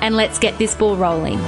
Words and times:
and 0.00 0.16
let's 0.16 0.38
get 0.38 0.58
this 0.58 0.74
ball 0.74 0.96
rolling. 0.96 1.38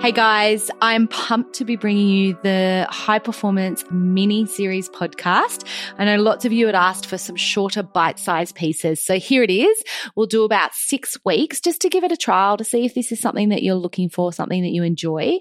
Hey 0.00 0.12
guys, 0.12 0.70
I'm 0.80 1.06
pumped 1.08 1.56
to 1.56 1.66
be 1.66 1.76
bringing 1.76 2.08
you 2.08 2.38
the 2.42 2.86
High 2.88 3.18
Performance 3.18 3.84
mini 3.90 4.46
series 4.46 4.88
podcast. 4.88 5.66
I 5.98 6.06
know 6.06 6.16
lots 6.16 6.46
of 6.46 6.52
you 6.52 6.64
had 6.64 6.74
asked 6.74 7.04
for 7.04 7.18
some 7.18 7.36
shorter 7.36 7.82
bite 7.82 8.18
sized 8.18 8.54
pieces. 8.54 9.02
So 9.02 9.18
here 9.18 9.42
it 9.42 9.50
is. 9.50 9.82
We'll 10.14 10.26
do 10.26 10.44
about 10.44 10.72
six 10.72 11.18
weeks 11.26 11.60
just 11.60 11.82
to 11.82 11.90
give 11.90 12.04
it 12.04 12.12
a 12.12 12.16
trial 12.16 12.56
to 12.56 12.64
see 12.64 12.86
if 12.86 12.94
this 12.94 13.12
is 13.12 13.20
something 13.20 13.50
that 13.50 13.62
you're 13.62 13.74
looking 13.74 14.08
for, 14.08 14.32
something 14.32 14.62
that 14.62 14.70
you 14.70 14.82
enjoy. 14.82 15.40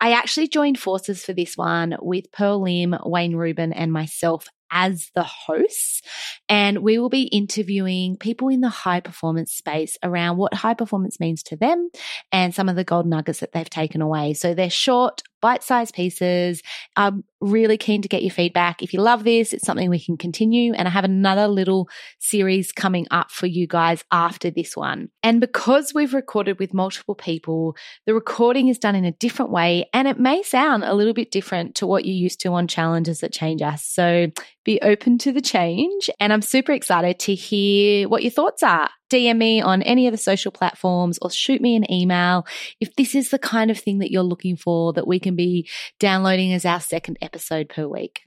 I 0.00 0.12
actually 0.12 0.48
joined 0.48 0.78
forces 0.78 1.24
for 1.24 1.32
this 1.32 1.56
one 1.56 1.96
with 2.00 2.30
Pearl 2.32 2.62
Lim, 2.62 2.96
Wayne 3.04 3.34
Reuben, 3.34 3.72
and 3.72 3.92
myself 3.92 4.46
as 4.70 5.10
the 5.14 5.22
hosts. 5.22 6.02
And 6.48 6.78
we 6.78 6.98
will 6.98 7.08
be 7.08 7.22
interviewing 7.22 8.16
people 8.16 8.48
in 8.48 8.60
the 8.60 8.68
high 8.68 9.00
performance 9.00 9.52
space 9.52 9.96
around 10.02 10.36
what 10.36 10.54
high 10.54 10.74
performance 10.74 11.20
means 11.20 11.42
to 11.44 11.56
them 11.56 11.90
and 12.32 12.54
some 12.54 12.68
of 12.68 12.76
the 12.76 12.84
gold 12.84 13.06
nuggets 13.06 13.40
that 13.40 13.52
they've 13.52 13.70
taken 13.70 14.02
away. 14.02 14.34
So 14.34 14.54
they're 14.54 14.70
short, 14.70 15.22
bite 15.40 15.62
sized 15.62 15.94
pieces. 15.94 16.62
I'm 16.96 17.24
really 17.40 17.76
keen 17.76 18.02
to 18.02 18.08
get 18.08 18.22
your 18.22 18.30
feedback. 18.30 18.82
If 18.82 18.92
you 18.92 19.00
love 19.00 19.24
this, 19.24 19.52
it's 19.52 19.66
something 19.66 19.90
we 19.90 20.00
can 20.00 20.16
continue. 20.16 20.72
And 20.72 20.88
I 20.88 20.90
have 20.90 21.04
another 21.04 21.48
little 21.48 21.88
series 22.18 22.72
coming 22.72 23.06
up 23.10 23.30
for 23.30 23.46
you 23.46 23.66
guys 23.66 24.04
after 24.10 24.50
this 24.50 24.76
one. 24.76 25.10
And 25.22 25.40
because 25.40 25.92
we've 25.94 26.14
recorded 26.14 26.58
with 26.58 26.74
multiple 26.74 27.14
people, 27.14 27.76
the 28.06 28.14
recording 28.14 28.68
is 28.68 28.78
done 28.78 28.94
in 28.94 29.04
a 29.04 29.12
different 29.12 29.50
way 29.50 29.88
and 29.92 30.08
it 30.08 30.18
may 30.18 30.42
sound 30.42 30.84
a 30.84 30.94
little 30.94 31.14
bit 31.14 31.30
different 31.30 31.74
to 31.76 31.86
what 31.86 32.04
you're 32.04 32.14
used 32.14 32.40
to 32.40 32.48
on 32.48 32.66
challenges 32.68 33.20
that 33.20 33.32
change 33.32 33.62
us. 33.62 33.84
So 33.84 34.28
be 34.64 34.80
open 34.82 35.18
to 35.18 35.32
the 35.32 35.40
change. 35.40 36.10
And 36.18 36.32
I'm 36.32 36.42
super 36.42 36.72
excited 36.72 37.18
to 37.20 37.34
hear 37.34 38.08
what 38.08 38.22
your 38.22 38.32
thoughts 38.32 38.62
are. 38.62 38.90
DM 39.08 39.36
me 39.36 39.60
on 39.60 39.82
any 39.82 40.08
of 40.08 40.12
the 40.12 40.18
social 40.18 40.50
platforms 40.50 41.16
or 41.22 41.30
shoot 41.30 41.60
me 41.60 41.76
an 41.76 41.90
email 41.90 42.44
if 42.80 42.94
this 42.96 43.14
is 43.14 43.30
the 43.30 43.38
kind 43.38 43.70
of 43.70 43.78
thing 43.78 43.98
that 43.98 44.10
you're 44.10 44.24
looking 44.24 44.56
for 44.56 44.92
that 44.94 45.06
we 45.06 45.20
can 45.20 45.36
be 45.36 45.68
downloading 46.00 46.52
as 46.52 46.64
our 46.64 46.80
second 46.80 47.16
episode 47.22 47.68
per 47.68 47.86
week. 47.86 48.22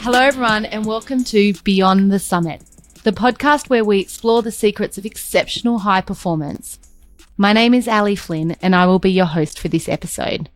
Hello, 0.00 0.20
everyone, 0.20 0.64
and 0.64 0.84
welcome 0.84 1.22
to 1.22 1.52
Beyond 1.62 2.10
the 2.10 2.18
Summit, 2.18 2.64
the 3.04 3.12
podcast 3.12 3.68
where 3.70 3.84
we 3.84 4.00
explore 4.00 4.42
the 4.42 4.50
secrets 4.50 4.98
of 4.98 5.06
exceptional 5.06 5.78
high 5.78 6.00
performance. 6.00 6.80
My 7.36 7.52
name 7.52 7.74
is 7.74 7.86
Ali 7.86 8.16
Flynn, 8.16 8.56
and 8.60 8.74
I 8.74 8.86
will 8.86 8.98
be 8.98 9.12
your 9.12 9.26
host 9.26 9.60
for 9.60 9.68
this 9.68 9.88
episode. 9.88 10.50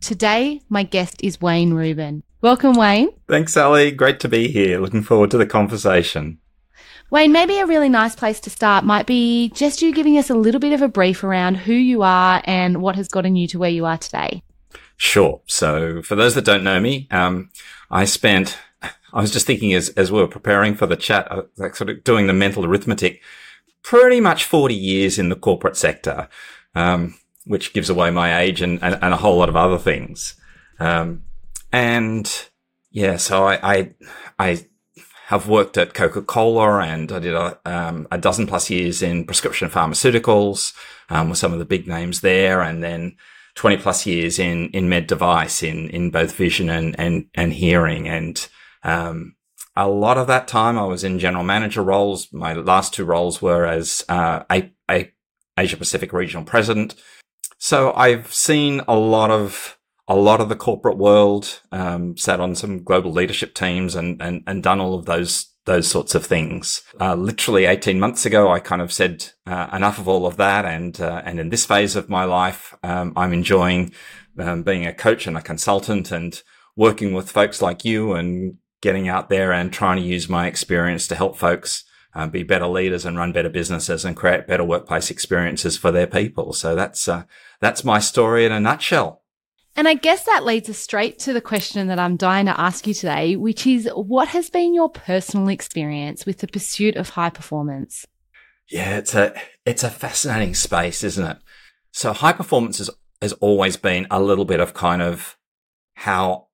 Today, 0.00 0.62
my 0.68 0.84
guest 0.84 1.16
is 1.22 1.40
Wayne 1.40 1.74
Reuben. 1.74 2.22
Welcome, 2.40 2.76
Wayne. 2.76 3.10
Thanks, 3.26 3.54
Sally. 3.54 3.90
Great 3.90 4.20
to 4.20 4.28
be 4.28 4.48
here. 4.48 4.80
Looking 4.80 5.02
forward 5.02 5.30
to 5.32 5.38
the 5.38 5.46
conversation. 5.46 6.38
Wayne, 7.10 7.32
maybe 7.32 7.58
a 7.58 7.66
really 7.66 7.88
nice 7.88 8.14
place 8.14 8.38
to 8.40 8.50
start 8.50 8.84
might 8.84 9.06
be 9.06 9.48
just 9.50 9.82
you 9.82 9.92
giving 9.92 10.16
us 10.16 10.30
a 10.30 10.34
little 10.34 10.60
bit 10.60 10.72
of 10.72 10.82
a 10.82 10.88
brief 10.88 11.24
around 11.24 11.56
who 11.56 11.72
you 11.72 12.02
are 12.02 12.42
and 12.44 12.80
what 12.80 12.96
has 12.96 13.08
gotten 13.08 13.34
you 13.34 13.48
to 13.48 13.58
where 13.58 13.70
you 13.70 13.86
are 13.86 13.98
today. 13.98 14.42
Sure. 14.96 15.40
So, 15.46 16.02
for 16.02 16.14
those 16.14 16.34
that 16.34 16.44
don't 16.44 16.64
know 16.64 16.78
me, 16.80 17.08
um, 17.10 17.50
I 17.90 18.04
spent, 18.04 18.58
I 18.82 19.20
was 19.20 19.32
just 19.32 19.46
thinking 19.46 19.72
as, 19.72 19.88
as 19.90 20.12
we 20.12 20.20
were 20.20 20.28
preparing 20.28 20.74
for 20.74 20.86
the 20.86 20.96
chat, 20.96 21.30
uh, 21.30 21.42
like 21.56 21.74
sort 21.74 21.90
of 21.90 22.04
doing 22.04 22.28
the 22.28 22.32
mental 22.32 22.64
arithmetic 22.64 23.20
pretty 23.82 24.20
much 24.20 24.44
40 24.44 24.74
years 24.74 25.18
in 25.18 25.28
the 25.28 25.36
corporate 25.36 25.76
sector, 25.76 26.28
um, 26.74 27.17
which 27.48 27.72
gives 27.72 27.90
away 27.90 28.10
my 28.10 28.40
age 28.40 28.62
and, 28.62 28.82
and, 28.82 28.98
and, 29.02 29.14
a 29.14 29.16
whole 29.16 29.38
lot 29.38 29.48
of 29.48 29.56
other 29.56 29.78
things. 29.78 30.36
Um, 30.78 31.24
and 31.72 32.48
yeah, 32.90 33.16
so 33.16 33.46
I, 33.46 33.58
I, 33.74 33.94
I, 34.38 34.66
have 35.26 35.46
worked 35.46 35.76
at 35.76 35.92
Coca-Cola 35.92 36.78
and 36.78 37.12
I 37.12 37.18
did 37.18 37.34
a, 37.34 37.58
um, 37.66 38.08
a 38.10 38.16
dozen 38.16 38.46
plus 38.46 38.70
years 38.70 39.02
in 39.02 39.26
prescription 39.26 39.68
pharmaceuticals, 39.68 40.74
um, 41.10 41.28
with 41.28 41.38
some 41.38 41.52
of 41.52 41.58
the 41.58 41.66
big 41.66 41.86
names 41.86 42.22
there. 42.22 42.62
And 42.62 42.82
then 42.82 43.16
20 43.56 43.76
plus 43.76 44.06
years 44.06 44.38
in, 44.38 44.70
in 44.70 44.88
med 44.88 45.06
device 45.06 45.62
in, 45.62 45.90
in 45.90 46.10
both 46.10 46.34
vision 46.34 46.70
and, 46.70 46.98
and, 46.98 47.26
and 47.34 47.52
hearing. 47.52 48.08
And, 48.08 48.48
um, 48.82 49.36
a 49.76 49.86
lot 49.86 50.18
of 50.18 50.26
that 50.26 50.48
time 50.48 50.76
I 50.76 50.84
was 50.84 51.04
in 51.04 51.20
general 51.20 51.44
manager 51.44 51.82
roles. 51.82 52.32
My 52.32 52.52
last 52.52 52.94
two 52.94 53.04
roles 53.04 53.40
were 53.40 53.64
as 53.64 54.04
uh, 54.08 54.42
a, 54.50 54.72
a 54.90 55.12
Asia 55.56 55.76
Pacific 55.76 56.12
regional 56.12 56.44
president. 56.44 56.96
So 57.58 57.92
I've 57.92 58.32
seen 58.32 58.80
a 58.88 58.96
lot 58.96 59.30
of 59.30 59.76
a 60.10 60.16
lot 60.16 60.40
of 60.40 60.48
the 60.48 60.56
corporate 60.56 60.96
world, 60.96 61.60
um, 61.70 62.16
sat 62.16 62.40
on 62.40 62.54
some 62.54 62.82
global 62.82 63.12
leadership 63.12 63.54
teams 63.54 63.94
and 63.94 64.22
and 64.22 64.42
and 64.46 64.62
done 64.62 64.80
all 64.80 64.94
of 64.94 65.06
those 65.06 65.52
those 65.66 65.86
sorts 65.86 66.14
of 66.14 66.24
things. 66.24 66.82
Uh, 66.98 67.14
literally 67.14 67.66
18 67.66 68.00
months 68.00 68.24
ago, 68.24 68.50
I 68.50 68.58
kind 68.58 68.80
of 68.80 68.90
said 68.90 69.26
uh, 69.46 69.68
enough 69.72 69.98
of 69.98 70.08
all 70.08 70.24
of 70.26 70.36
that, 70.38 70.64
and 70.64 70.98
uh, 71.00 71.20
and 71.24 71.38
in 71.38 71.50
this 71.50 71.66
phase 71.66 71.94
of 71.94 72.08
my 72.08 72.24
life, 72.24 72.74
um, 72.82 73.12
I'm 73.16 73.32
enjoying 73.32 73.92
um, 74.38 74.62
being 74.62 74.86
a 74.86 74.94
coach 74.94 75.26
and 75.26 75.36
a 75.36 75.42
consultant 75.42 76.10
and 76.10 76.40
working 76.76 77.12
with 77.12 77.30
folks 77.30 77.60
like 77.60 77.84
you 77.84 78.12
and 78.12 78.56
getting 78.80 79.08
out 79.08 79.28
there 79.28 79.52
and 79.52 79.72
trying 79.72 79.96
to 79.96 80.08
use 80.08 80.28
my 80.28 80.46
experience 80.46 81.08
to 81.08 81.16
help 81.16 81.36
folks 81.36 81.84
uh, 82.18 82.26
be 82.26 82.42
better 82.42 82.66
leaders 82.66 83.04
and 83.04 83.16
run 83.16 83.32
better 83.32 83.48
businesses 83.48 84.04
and 84.04 84.16
create 84.16 84.46
better 84.46 84.64
workplace 84.64 85.10
experiences 85.10 85.76
for 85.76 85.92
their 85.92 86.06
people. 86.06 86.52
So 86.52 86.74
that's 86.74 87.06
uh, 87.06 87.24
that's 87.60 87.84
my 87.84 87.98
story 87.98 88.44
in 88.44 88.52
a 88.52 88.60
nutshell. 88.60 89.22
And 89.76 89.86
I 89.86 89.94
guess 89.94 90.24
that 90.24 90.44
leads 90.44 90.68
us 90.68 90.78
straight 90.78 91.20
to 91.20 91.32
the 91.32 91.40
question 91.40 91.86
that 91.86 92.00
I'm 92.00 92.16
dying 92.16 92.46
to 92.46 92.60
ask 92.60 92.86
you 92.86 92.94
today, 92.94 93.36
which 93.36 93.64
is 93.64 93.88
what 93.94 94.28
has 94.28 94.50
been 94.50 94.74
your 94.74 94.88
personal 94.88 95.48
experience 95.48 96.26
with 96.26 96.38
the 96.38 96.48
pursuit 96.48 96.96
of 96.96 97.10
high 97.10 97.30
performance? 97.30 98.04
Yeah, 98.68 98.96
it's 98.98 99.14
a 99.14 99.40
it's 99.64 99.84
a 99.84 99.90
fascinating 99.90 100.54
space, 100.54 101.04
isn't 101.04 101.24
it? 101.24 101.38
So 101.92 102.12
high 102.12 102.32
performance 102.32 102.78
has 102.78 102.90
has 103.22 103.32
always 103.34 103.76
been 103.76 104.08
a 104.10 104.20
little 104.20 104.44
bit 104.44 104.60
of 104.60 104.74
kind 104.74 105.02
of 105.02 105.36
how 105.94 106.48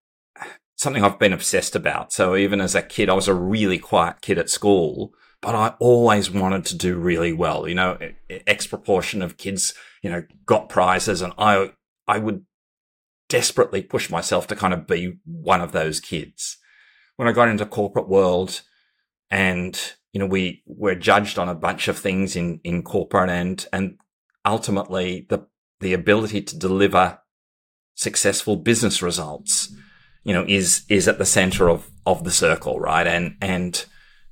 something 0.76 1.02
I've 1.02 1.18
been 1.18 1.32
obsessed 1.32 1.74
about. 1.74 2.12
So 2.12 2.36
even 2.36 2.60
as 2.60 2.74
a 2.74 2.82
kid, 2.82 3.08
I 3.08 3.14
was 3.14 3.28
a 3.28 3.34
really 3.34 3.78
quiet 3.78 4.20
kid 4.20 4.38
at 4.38 4.50
school, 4.50 5.14
but 5.44 5.54
I 5.54 5.74
always 5.78 6.30
wanted 6.30 6.64
to 6.66 6.74
do 6.74 6.96
really 6.96 7.34
well. 7.34 7.68
You 7.68 7.74
know, 7.74 7.98
X 8.46 8.66
proportion 8.66 9.20
of 9.20 9.36
kids, 9.36 9.74
you 10.00 10.08
know, 10.08 10.24
got 10.46 10.70
prizes 10.70 11.20
and 11.20 11.34
I, 11.36 11.72
I 12.08 12.18
would 12.18 12.46
desperately 13.28 13.82
push 13.82 14.08
myself 14.08 14.46
to 14.46 14.56
kind 14.56 14.72
of 14.72 14.86
be 14.86 15.18
one 15.26 15.60
of 15.60 15.72
those 15.72 16.00
kids. 16.00 16.56
When 17.16 17.28
I 17.28 17.32
got 17.32 17.50
into 17.50 17.66
corporate 17.66 18.08
world 18.08 18.62
and, 19.30 19.78
you 20.14 20.18
know, 20.18 20.24
we 20.24 20.62
were 20.64 20.94
judged 20.94 21.38
on 21.38 21.50
a 21.50 21.54
bunch 21.54 21.88
of 21.88 21.98
things 21.98 22.36
in, 22.36 22.60
in 22.64 22.82
corporate 22.82 23.28
and, 23.28 23.66
and 23.70 23.98
ultimately 24.46 25.26
the, 25.28 25.46
the 25.80 25.92
ability 25.92 26.40
to 26.40 26.58
deliver 26.58 27.18
successful 27.94 28.56
business 28.56 29.02
results 29.02 29.74
you 30.22 30.32
know, 30.32 30.46
is, 30.48 30.84
is 30.88 31.06
at 31.06 31.18
the 31.18 31.26
center 31.26 31.68
of, 31.68 31.90
of 32.06 32.24
the 32.24 32.30
circle, 32.30 32.80
right? 32.80 33.06
And, 33.06 33.36
and, 33.42 33.84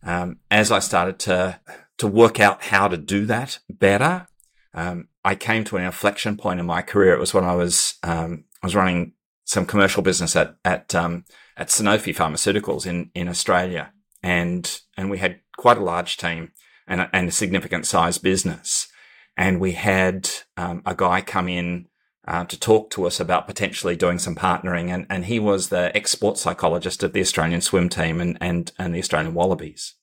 um, 0.03 0.39
as 0.51 0.71
I 0.71 0.79
started 0.79 1.19
to, 1.21 1.61
to 1.99 2.07
work 2.07 2.41
out 2.41 2.65
how 2.65 2.89
to 2.89 2.97
do 2.97 3.27
that 3.27 3.59
better, 3.69 4.27
um, 4.75 5.09
I 5.25 5.35
came 5.35 5.65
to 5.65 5.77
an 5.77 5.85
inflection 5.85 6.37
point 6.37 6.61
in 6.61 6.67
my 6.67 6.83
career. 6.83 7.15
It 7.15 7.21
was 7.21 7.35
when 7.35 7.45
I 7.45 7.55
was, 7.55 7.95
um, 8.03 8.45
I 8.63 8.67
was 8.67 8.75
running 8.75 9.13
some 9.45 9.67
commercial 9.67 10.03
business 10.03 10.35
at, 10.35 10.57
at, 10.65 10.95
um, 10.95 11.25
at 11.57 11.69
Sanofi 11.69 12.15
Pharmaceuticals 12.15 12.87
in, 12.87 13.11
in 13.15 13.29
Australia. 13.29 13.93
And, 14.23 14.81
and 14.97 15.11
we 15.11 15.19
had 15.19 15.41
quite 15.57 15.79
a 15.79 15.85
large 15.85 16.17
team 16.17 16.53
and 16.87 17.03
a, 17.03 17.11
and 17.13 17.29
a 17.29 17.33
significant 17.33 17.87
size 17.87 18.19
business. 18.19 18.89
And 19.37 19.61
we 19.61 19.73
had, 19.73 20.29
um, 20.57 20.83
a 20.85 20.95
guy 20.95 21.21
come 21.21 21.49
in 21.49 21.87
uh, 22.27 22.45
to 22.45 22.59
talk 22.59 22.91
to 22.91 23.07
us 23.07 23.19
about 23.19 23.47
potentially 23.47 23.97
doing 23.97 24.19
some 24.19 24.35
partnering. 24.35 24.91
And, 24.91 25.07
and 25.11 25.25
he 25.27 25.39
was 25.39 25.69
the 25.69 25.95
export 25.97 26.39
psychologist 26.39 27.03
of 27.03 27.13
the 27.13 27.21
Australian 27.21 27.61
swim 27.61 27.89
team 27.89 28.21
and, 28.21 28.39
and, 28.41 28.73
and 28.79 28.95
the 28.95 29.01
Australian 29.01 29.35
Wallabies. 29.35 29.95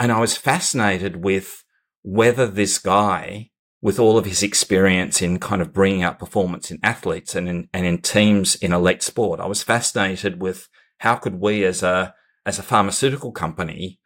And 0.00 0.10
I 0.10 0.20
was 0.20 0.36
fascinated 0.36 1.22
with 1.22 1.64
whether 2.02 2.46
this 2.46 2.78
guy 2.78 3.50
with 3.80 3.98
all 3.98 4.16
of 4.16 4.24
his 4.24 4.44
experience 4.44 5.20
in 5.20 5.40
kind 5.40 5.60
of 5.60 5.72
bringing 5.72 6.04
out 6.04 6.18
performance 6.18 6.70
in 6.70 6.78
athletes 6.84 7.34
and 7.34 7.48
in, 7.48 7.68
and 7.72 7.84
in 7.84 7.98
teams 7.98 8.54
in 8.54 8.72
elite 8.72 9.02
sport, 9.02 9.40
I 9.40 9.46
was 9.46 9.64
fascinated 9.64 10.40
with 10.40 10.68
how 10.98 11.16
could 11.16 11.40
we 11.40 11.64
as 11.64 11.82
a, 11.82 12.14
as 12.46 12.60
a 12.60 12.62
pharmaceutical 12.62 13.32
company 13.32 13.98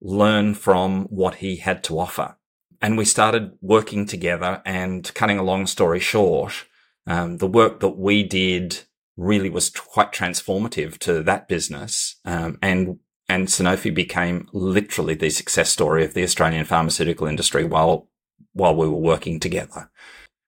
learn 0.00 0.54
from 0.54 1.06
what 1.06 1.36
he 1.36 1.56
had 1.56 1.82
to 1.84 1.98
offer. 1.98 2.36
And 2.80 2.96
we 2.96 3.04
started 3.04 3.52
working 3.60 4.06
together 4.06 4.62
and 4.64 5.12
cutting 5.14 5.38
a 5.38 5.42
long 5.42 5.66
story 5.66 5.98
short, 5.98 6.66
um, 7.06 7.38
the 7.38 7.46
work 7.46 7.80
that 7.80 7.96
we 7.96 8.22
did 8.22 8.80
really 9.16 9.50
was 9.50 9.70
quite 9.70 10.12
transformative 10.12 10.98
to 10.98 11.22
that 11.22 11.48
business. 11.48 12.16
Um, 12.24 12.58
and, 12.60 12.98
and 13.28 13.48
Sanofi 13.48 13.94
became 13.94 14.48
literally 14.52 15.14
the 15.14 15.30
success 15.30 15.70
story 15.70 16.04
of 16.04 16.14
the 16.14 16.22
Australian 16.22 16.64
pharmaceutical 16.64 17.26
industry 17.26 17.64
while, 17.64 18.08
while 18.52 18.74
we 18.74 18.88
were 18.88 18.94
working 18.94 19.40
together. 19.40 19.90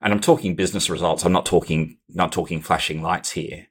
And 0.00 0.12
I'm 0.12 0.20
talking 0.20 0.54
business 0.54 0.90
results. 0.90 1.24
I'm 1.24 1.32
not 1.32 1.46
talking, 1.46 1.98
not 2.08 2.30
talking 2.30 2.60
flashing 2.60 3.02
lights 3.02 3.32
here. 3.32 3.68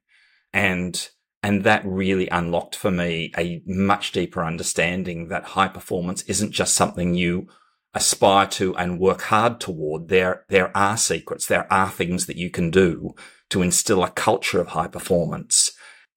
And, 0.52 1.10
and 1.44 1.64
that 1.64 1.86
really 1.86 2.28
unlocked 2.30 2.76
for 2.76 2.92
me 2.92 3.32
a 3.38 3.62
much 3.66 4.12
deeper 4.12 4.44
understanding 4.44 5.28
that 5.28 5.44
high 5.44 5.68
performance 5.68 6.24
isn't 6.24 6.52
just 6.52 6.74
something 6.74 7.14
you 7.14 7.48
aspire 7.98 8.46
to 8.46 8.76
and 8.78 9.00
work 9.00 9.24
hard 9.24 9.60
toward. 9.60 10.08
There, 10.08 10.46
there 10.50 10.76
are 10.78 10.96
secrets. 10.96 11.48
There 11.48 11.72
are 11.74 11.90
things 11.90 12.28
that 12.28 12.38
you 12.38 12.50
can 12.50 12.70
do 12.70 13.16
to 13.50 13.62
instill 13.62 14.04
a 14.04 14.12
culture 14.12 14.62
of 14.62 14.70
high 14.70 14.88
performance. 14.88 15.72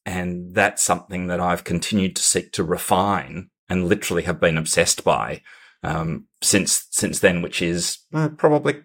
And 0.04 0.54
that's 0.54 0.82
something 0.82 1.26
that 1.26 1.40
I've 1.40 1.64
continued 1.64 2.16
to 2.16 2.22
seek 2.22 2.52
to 2.52 2.64
refine 2.64 3.48
and 3.68 3.88
literally 3.88 4.24
have 4.24 4.40
been 4.40 4.58
obsessed 4.58 5.04
by, 5.04 5.42
um, 5.82 6.26
since, 6.42 6.86
since 6.90 7.20
then, 7.20 7.40
which 7.40 7.62
is 7.62 7.98
uh, 8.12 8.28
probably 8.28 8.82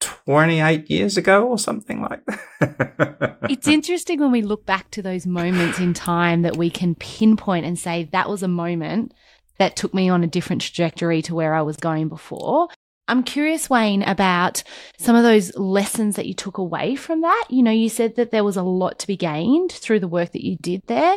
28 0.00 0.90
years 0.90 1.16
ago 1.16 1.46
or 1.46 1.58
something 1.58 2.02
like 2.02 2.24
that. 2.26 3.38
it's 3.48 3.68
interesting 3.68 4.20
when 4.20 4.30
we 4.30 4.42
look 4.42 4.66
back 4.66 4.90
to 4.90 5.02
those 5.02 5.26
moments 5.26 5.78
in 5.78 5.94
time 5.94 6.42
that 6.42 6.56
we 6.56 6.68
can 6.68 6.94
pinpoint 6.94 7.64
and 7.64 7.78
say 7.78 8.04
that 8.12 8.28
was 8.28 8.42
a 8.42 8.48
moment 8.48 9.14
that 9.58 9.76
took 9.76 9.94
me 9.94 10.08
on 10.08 10.24
a 10.24 10.28
different 10.28 10.62
trajectory 10.62 11.22
to 11.22 11.34
where 11.34 11.54
I 11.54 11.62
was 11.62 11.76
going 11.76 12.08
before. 12.08 12.68
I'm 13.08 13.22
curious, 13.22 13.70
Wayne, 13.70 14.02
about 14.02 14.62
some 14.98 15.14
of 15.14 15.22
those 15.22 15.56
lessons 15.56 16.16
that 16.16 16.26
you 16.26 16.34
took 16.34 16.58
away 16.58 16.96
from 16.96 17.20
that. 17.20 17.44
You 17.48 17.62
know, 17.62 17.70
you 17.70 17.88
said 17.88 18.16
that 18.16 18.32
there 18.32 18.44
was 18.44 18.56
a 18.56 18.62
lot 18.62 18.98
to 19.00 19.06
be 19.06 19.16
gained 19.16 19.70
through 19.72 20.00
the 20.00 20.08
work 20.08 20.32
that 20.32 20.44
you 20.44 20.56
did 20.56 20.82
there. 20.86 21.16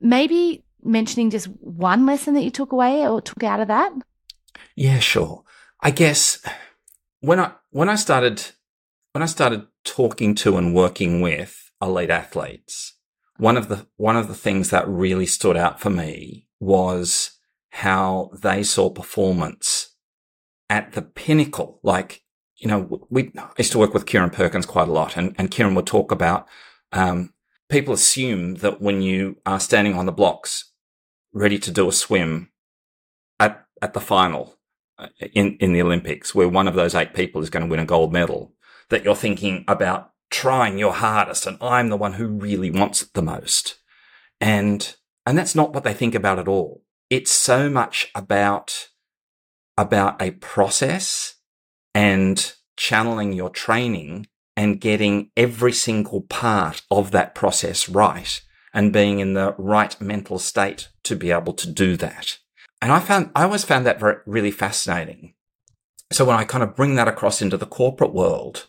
Maybe 0.00 0.64
mentioning 0.82 1.30
just 1.30 1.46
one 1.60 2.06
lesson 2.06 2.34
that 2.34 2.42
you 2.42 2.50
took 2.50 2.72
away 2.72 3.06
or 3.06 3.20
took 3.20 3.42
out 3.42 3.60
of 3.60 3.68
that? 3.68 3.92
Yeah, 4.74 4.98
sure. 4.98 5.44
I 5.80 5.90
guess 5.90 6.40
when 7.20 7.38
I 7.38 7.52
when 7.70 7.88
I 7.88 7.96
started 7.96 8.42
when 9.12 9.22
I 9.22 9.26
started 9.26 9.66
talking 9.84 10.34
to 10.36 10.56
and 10.56 10.74
working 10.74 11.20
with 11.20 11.70
elite 11.82 12.10
athletes, 12.10 12.94
one 13.36 13.56
of 13.56 13.68
the 13.68 13.86
one 13.96 14.16
of 14.16 14.28
the 14.28 14.34
things 14.34 14.70
that 14.70 14.88
really 14.88 15.26
stood 15.26 15.56
out 15.56 15.80
for 15.80 15.90
me 15.90 16.46
was 16.60 17.38
how 17.70 18.30
they 18.42 18.62
saw 18.62 18.90
performance 18.90 19.94
at 20.68 20.92
the 20.92 21.02
pinnacle. 21.02 21.80
Like, 21.82 22.22
you 22.56 22.68
know, 22.68 23.06
we 23.10 23.32
I 23.36 23.48
used 23.58 23.72
to 23.72 23.78
work 23.78 23.94
with 23.94 24.06
Kieren 24.06 24.32
Perkins 24.32 24.66
quite 24.66 24.88
a 24.88 24.92
lot 24.92 25.16
and, 25.16 25.34
and 25.38 25.50
Kieren 25.50 25.74
would 25.74 25.86
talk 25.86 26.12
about, 26.12 26.46
um, 26.92 27.32
people 27.68 27.94
assume 27.94 28.56
that 28.56 28.80
when 28.80 29.02
you 29.02 29.36
are 29.46 29.60
standing 29.60 29.94
on 29.94 30.06
the 30.06 30.12
blocks, 30.12 30.72
ready 31.32 31.58
to 31.58 31.70
do 31.70 31.88
a 31.88 31.92
swim 31.92 32.50
at, 33.38 33.64
at 33.80 33.94
the 33.94 34.00
final 34.00 34.56
uh, 34.98 35.08
in, 35.32 35.56
in 35.58 35.72
the 35.72 35.82
Olympics, 35.82 36.34
where 36.34 36.48
one 36.48 36.68
of 36.68 36.74
those 36.74 36.94
eight 36.94 37.14
people 37.14 37.40
is 37.40 37.50
going 37.50 37.64
to 37.64 37.70
win 37.70 37.80
a 37.80 37.86
gold 37.86 38.12
medal, 38.12 38.52
that 38.88 39.04
you're 39.04 39.14
thinking 39.14 39.64
about 39.68 40.12
trying 40.30 40.78
your 40.78 40.92
hardest 40.92 41.46
and 41.46 41.56
I'm 41.60 41.88
the 41.88 41.96
one 41.96 42.14
who 42.14 42.26
really 42.26 42.70
wants 42.70 43.02
it 43.02 43.14
the 43.14 43.22
most. 43.22 43.76
And, 44.40 44.94
and 45.24 45.38
that's 45.38 45.54
not 45.54 45.72
what 45.72 45.84
they 45.84 45.94
think 45.94 46.14
about 46.14 46.38
at 46.38 46.48
all. 46.48 46.82
It's 47.10 47.32
so 47.32 47.68
much 47.68 48.10
about 48.14 48.88
about 49.76 50.20
a 50.20 50.30
process 50.32 51.36
and 51.94 52.54
channeling 52.76 53.32
your 53.32 53.50
training 53.50 54.26
and 54.56 54.80
getting 54.80 55.30
every 55.36 55.72
single 55.72 56.20
part 56.22 56.82
of 56.90 57.10
that 57.12 57.34
process 57.34 57.88
right 57.88 58.40
and 58.74 58.92
being 58.92 59.18
in 59.18 59.34
the 59.34 59.54
right 59.58 59.98
mental 60.00 60.38
state 60.38 60.88
to 61.02 61.16
be 61.16 61.30
able 61.30 61.54
to 61.54 61.70
do 61.70 61.96
that. 61.96 62.38
And 62.82 62.92
I 62.92 63.00
found, 63.00 63.30
I 63.34 63.44
always 63.44 63.64
found 63.64 63.86
that 63.86 64.00
very, 64.00 64.16
really 64.26 64.50
fascinating. 64.50 65.34
So 66.12 66.24
when 66.24 66.36
I 66.36 66.44
kind 66.44 66.62
of 66.62 66.76
bring 66.76 66.94
that 66.94 67.08
across 67.08 67.42
into 67.42 67.56
the 67.56 67.66
corporate 67.66 68.12
world, 68.12 68.66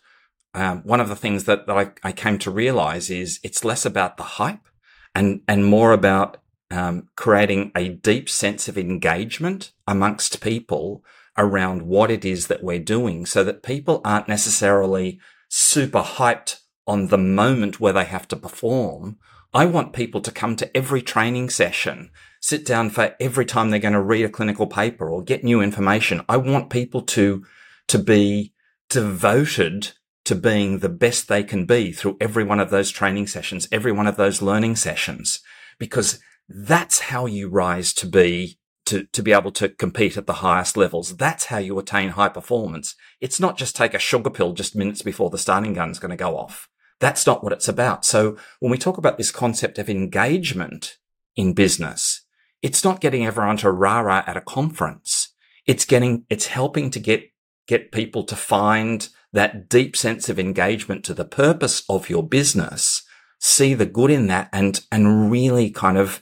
um, 0.53 0.81
one 0.83 0.99
of 0.99 1.09
the 1.09 1.15
things 1.15 1.45
that, 1.45 1.67
that 1.67 1.77
I, 1.77 1.91
I, 2.03 2.11
came 2.11 2.37
to 2.39 2.51
realize 2.51 3.09
is 3.09 3.39
it's 3.41 3.63
less 3.63 3.85
about 3.85 4.17
the 4.17 4.23
hype 4.23 4.67
and, 5.15 5.41
and 5.47 5.65
more 5.65 5.93
about 5.93 6.40
um, 6.73 7.09
creating 7.15 7.71
a 7.75 7.89
deep 7.89 8.29
sense 8.29 8.67
of 8.67 8.77
engagement 8.77 9.71
amongst 9.87 10.41
people 10.41 11.03
around 11.37 11.83
what 11.83 12.11
it 12.11 12.25
is 12.25 12.47
that 12.47 12.63
we're 12.63 12.79
doing 12.79 13.25
so 13.25 13.43
that 13.43 13.63
people 13.63 14.01
aren't 14.03 14.27
necessarily 14.27 15.19
super 15.47 16.01
hyped 16.01 16.61
on 16.87 17.07
the 17.07 17.17
moment 17.17 17.79
where 17.79 17.93
they 17.93 18.05
have 18.05 18.27
to 18.27 18.35
perform. 18.35 19.17
I 19.53 19.65
want 19.65 19.93
people 19.93 20.21
to 20.21 20.31
come 20.31 20.55
to 20.57 20.77
every 20.77 21.01
training 21.01 21.49
session, 21.49 22.11
sit 22.39 22.65
down 22.65 22.89
for 22.89 23.15
every 23.19 23.45
time 23.45 23.69
they're 23.69 23.79
going 23.79 23.93
to 23.93 24.01
read 24.01 24.25
a 24.25 24.29
clinical 24.29 24.67
paper 24.67 25.09
or 25.09 25.23
get 25.23 25.43
new 25.43 25.61
information. 25.61 26.21
I 26.29 26.37
want 26.37 26.69
people 26.69 27.01
to, 27.01 27.45
to 27.87 27.99
be 27.99 28.53
devoted 28.89 29.91
to 30.25 30.35
being 30.35 30.79
the 30.79 30.89
best 30.89 31.27
they 31.27 31.43
can 31.43 31.65
be 31.65 31.91
through 31.91 32.17
every 32.21 32.43
one 32.43 32.59
of 32.59 32.69
those 32.69 32.91
training 32.91 33.27
sessions, 33.27 33.67
every 33.71 33.91
one 33.91 34.07
of 34.07 34.17
those 34.17 34.41
learning 34.41 34.75
sessions, 34.75 35.41
because 35.79 36.19
that's 36.53 36.99
how 36.99 37.25
you 37.25 37.49
rise 37.49 37.93
to 37.93 38.07
be 38.07 38.57
to, 38.85 39.05
to 39.05 39.23
be 39.23 39.31
able 39.31 39.51
to 39.51 39.69
compete 39.69 40.17
at 40.17 40.27
the 40.27 40.33
highest 40.33 40.75
levels. 40.75 41.15
That's 41.15 41.45
how 41.45 41.59
you 41.59 41.77
attain 41.79 42.09
high 42.09 42.29
performance. 42.29 42.95
It's 43.21 43.39
not 43.39 43.57
just 43.57 43.75
take 43.75 43.93
a 43.93 43.99
sugar 43.99 44.29
pill 44.29 44.53
just 44.53 44.75
minutes 44.75 45.01
before 45.01 45.29
the 45.29 45.37
starting 45.37 45.73
gun's 45.73 45.99
going 45.99 46.11
to 46.11 46.17
go 46.17 46.37
off. 46.37 46.67
That's 46.99 47.25
not 47.25 47.43
what 47.43 47.53
it's 47.53 47.67
about. 47.67 48.03
So 48.03 48.37
when 48.59 48.71
we 48.71 48.77
talk 48.77 48.97
about 48.97 49.17
this 49.17 49.31
concept 49.31 49.79
of 49.79 49.89
engagement 49.89 50.97
in 51.35 51.53
business, 51.53 52.25
it's 52.61 52.83
not 52.83 52.99
getting 52.99 53.25
everyone 53.25 53.57
to 53.57 53.71
rah-rah 53.71 54.23
at 54.27 54.35
a 54.35 54.41
conference. 54.41 55.33
It's 55.65 55.85
getting, 55.85 56.25
it's 56.29 56.47
helping 56.47 56.89
to 56.91 56.99
get, 56.99 57.31
get 57.67 57.91
people 57.91 58.23
to 58.25 58.35
find 58.35 59.07
that 59.31 59.69
deep 59.69 59.95
sense 59.95 60.27
of 60.27 60.37
engagement 60.37 61.05
to 61.05 61.13
the 61.13 61.23
purpose 61.23 61.83
of 61.87 62.09
your 62.09 62.27
business, 62.27 63.03
see 63.39 63.73
the 63.73 63.85
good 63.85 64.11
in 64.11 64.27
that 64.27 64.49
and, 64.51 64.81
and 64.91 65.31
really 65.31 65.69
kind 65.69 65.97
of, 65.97 66.21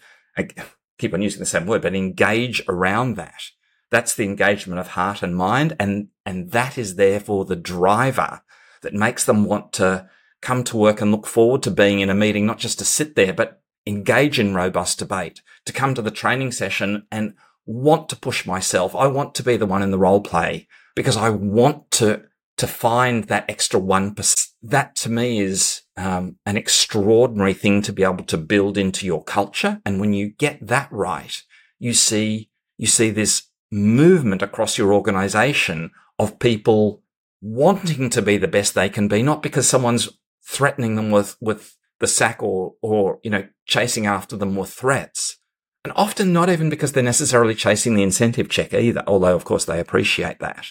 keep 0.98 1.14
on 1.14 1.22
using 1.22 1.40
the 1.40 1.46
same 1.46 1.66
word, 1.66 1.82
but 1.82 1.96
engage 1.96 2.62
around 2.68 3.16
that. 3.16 3.42
That's 3.90 4.14
the 4.14 4.26
engagement 4.26 4.80
of 4.80 4.90
heart 4.90 5.24
and 5.24 5.36
mind. 5.36 5.76
And, 5.80 6.10
and 6.26 6.52
that 6.52 6.78
is 6.78 6.96
therefore 6.96 7.46
the 7.46 7.56
driver 7.56 8.42
that 8.82 8.94
makes 8.94 9.26
them 9.26 9.46
want 9.46 9.74
to 9.74 10.08
come 10.42 10.64
to 10.66 10.78
work 10.78 11.02
and 11.02 11.12
look 11.12 11.26
forward 11.26 11.64
to 11.64 11.72
being 11.72 12.00
in 12.00 12.10
a 12.10 12.16
meeting, 12.16 12.46
not 12.46 12.60
just 12.60 12.80
to 12.80 12.86
sit 12.86 13.16
there, 13.16 13.34
but 13.34 13.62
engage 13.86 14.40
in 14.40 14.54
robust 14.54 15.00
debate, 15.00 15.42
to 15.66 15.74
come 15.74 15.96
to 15.96 16.02
the 16.02 16.12
training 16.12 16.52
session 16.52 17.08
and 17.12 17.34
want 17.66 18.10
to 18.10 18.16
push 18.16 18.46
myself. 18.46 18.96
I 18.96 19.08
want 19.08 19.36
to 19.36 19.44
be 19.44 19.58
the 19.58 19.66
one 19.66 19.82
in 19.82 19.92
the 19.92 19.98
role 19.98 20.22
play 20.22 20.68
because 20.96 21.18
I 21.18 21.30
want 21.30 21.92
to, 21.92 22.24
to 22.58 22.68
find 22.68 23.26
that 23.26 23.46
extra 23.50 23.80
1%. 23.80 24.48
That 24.62 24.96
to 24.98 25.10
me 25.10 25.40
is 25.40 25.82
um, 26.00 26.38
an 26.46 26.56
extraordinary 26.56 27.54
thing 27.54 27.82
to 27.82 27.94
be 27.94 28.04
able 28.04 28.24
to 28.24 28.38
build 28.38 28.78
into 28.78 29.06
your 29.06 29.24
culture. 29.24 29.82
And 29.86 30.00
when 30.00 30.14
you 30.14 30.30
get 30.30 30.66
that 30.66 30.88
right, 30.92 31.44
you 31.78 31.94
see, 31.94 32.50
you 32.78 32.88
see 32.88 33.10
this 33.10 33.44
movement 33.70 34.42
across 34.42 34.78
your 34.78 34.94
organization 34.94 35.92
of 36.18 36.40
people 36.40 37.04
wanting 37.42 38.10
to 38.10 38.22
be 38.22 38.38
the 38.38 38.48
best 38.48 38.74
they 38.74 38.90
can 38.90 39.08
be, 39.08 39.22
not 39.22 39.44
because 39.44 39.68
someone's 39.68 40.10
threatening 40.46 40.96
them 40.96 41.12
with, 41.12 41.36
with 41.42 41.76
the 42.00 42.08
sack 42.08 42.42
or, 42.42 42.76
or, 42.82 43.20
you 43.24 43.30
know, 43.30 43.48
chasing 43.66 44.06
after 44.06 44.38
them 44.38 44.56
with 44.56 44.72
threats. 44.72 45.38
And 45.84 45.94
often 45.96 46.34
not 46.34 46.50
even 46.50 46.70
because 46.70 46.94
they're 46.94 47.04
necessarily 47.04 47.56
chasing 47.56 47.96
the 47.96 48.04
incentive 48.04 48.50
check 48.50 48.74
either, 48.74 49.04
although 49.06 49.36
of 49.36 49.46
course 49.46 49.66
they 49.66 49.80
appreciate 49.80 50.40
that. 50.40 50.68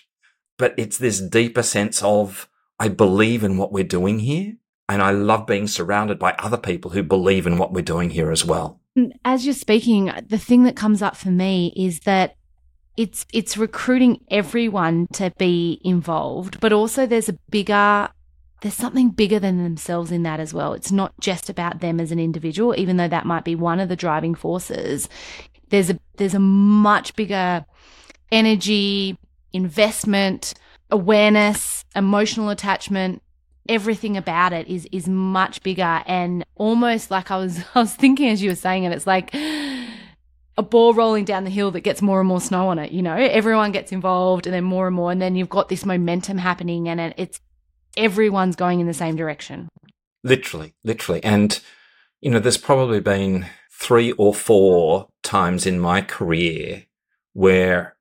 But 0.59 0.75
it's 0.77 0.99
this 0.99 1.21
deeper 1.21 1.63
sense 1.63 2.03
of, 2.03 2.49
I 2.79 2.89
believe 2.89 3.45
in 3.45 3.57
what 3.59 3.73
we're 3.73 3.85
doing 3.85 4.21
here. 4.21 4.55
And 4.89 5.03
I 5.03 5.11
love 5.11 5.47
being 5.47 5.67
surrounded 5.67 6.19
by 6.19 6.33
other 6.39 6.57
people 6.57 6.93
who 6.93 7.03
believe 7.03 7.47
in 7.47 7.59
what 7.59 7.73
we're 7.73 7.83
doing 7.83 8.11
here 8.11 8.31
as 8.31 8.45
well. 8.45 8.81
As 9.25 9.45
you're 9.45 9.55
speaking, 9.55 10.11
the 10.27 10.39
thing 10.39 10.65
that 10.65 10.77
comes 10.77 11.03
up 11.03 11.17
for 11.17 11.31
me 11.31 11.73
is 11.77 12.01
that 12.01 12.35
it's 12.97 13.25
it's 13.33 13.57
recruiting 13.57 14.25
everyone 14.29 15.07
to 15.13 15.33
be 15.39 15.81
involved, 15.85 16.59
but 16.59 16.73
also 16.73 17.07
there's 17.07 17.29
a 17.29 17.39
bigger 17.51 18.09
there's 18.61 18.75
something 18.75 19.11
bigger 19.11 19.39
than 19.39 19.63
themselves 19.63 20.11
in 20.11 20.25
that 20.25 20.41
as 20.41 20.53
well. 20.53 20.73
It's 20.73 20.91
not 20.91 21.13
just 21.21 21.49
about 21.49 21.81
them 21.81 22.01
as 22.01 22.11
an 22.11 22.19
individual, 22.19 22.75
even 22.77 22.97
though 22.97 23.07
that 23.07 23.25
might 23.25 23.45
be 23.45 23.55
one 23.55 23.79
of 23.79 23.89
the 23.89 23.95
driving 23.95 24.35
forces. 24.35 25.09
There's 25.69 25.91
a 25.91 26.01
there's 26.17 26.35
a 26.35 26.41
much 26.41 27.15
bigger 27.15 27.65
energy, 28.33 29.17
investment, 29.53 30.55
awareness, 30.91 31.85
emotional 31.95 32.49
attachment, 32.49 33.23
everything 33.69 34.17
about 34.17 34.53
it 34.53 34.67
is 34.69 34.89
is 34.93 35.09
much 35.09 35.63
bigger 35.63 36.03
and 36.07 36.45
almost 36.55 37.11
like 37.11 37.31
I 37.31 37.37
was 37.37 37.63
I 37.75 37.81
was 37.81 37.95
thinking 37.95 38.29
as 38.29 38.43
you 38.43 38.51
were 38.51 38.57
saying 38.57 38.85
it, 38.85 38.93
it's 38.93 39.07
like 39.07 39.35
a 40.59 40.63
ball 40.63 40.93
rolling 40.93 41.25
down 41.25 41.45
the 41.45 41.51
hill 41.51 41.71
that 41.71 41.81
gets 41.83 42.03
more 42.03 42.19
and 42.19 42.29
more 42.29 42.41
snow 42.41 42.69
on 42.69 42.81
it. 42.81 42.91
You 42.91 43.01
know, 43.01 43.15
everyone 43.15 43.71
gets 43.71 43.93
involved, 43.93 44.47
and 44.47 44.53
then 44.53 44.65
more 44.65 44.89
and 44.89 44.97
more, 44.97 45.13
and 45.13 45.23
then 45.23 45.37
you've 45.37 45.49
got 45.49 45.69
this 45.69 45.87
momentum 45.87 46.37
happening, 46.37 46.89
and 46.89 47.15
it's 47.17 47.41
everyone's 47.97 48.57
going 48.57 48.81
in 48.81 48.89
the 48.89 48.93
same 48.93 49.15
direction. 49.15 49.69
Literally, 50.25 50.75
literally, 50.83 51.23
and 51.23 51.61
you 52.21 52.31
know, 52.31 52.41
there's 52.41 52.57
probably 52.59 52.99
been 52.99 53.47
three 53.73 54.11
or 54.13 54.35
four 54.35 55.07
times 55.23 55.65
in 55.65 55.79
my 55.79 56.03
career 56.03 56.87
where 57.33 57.95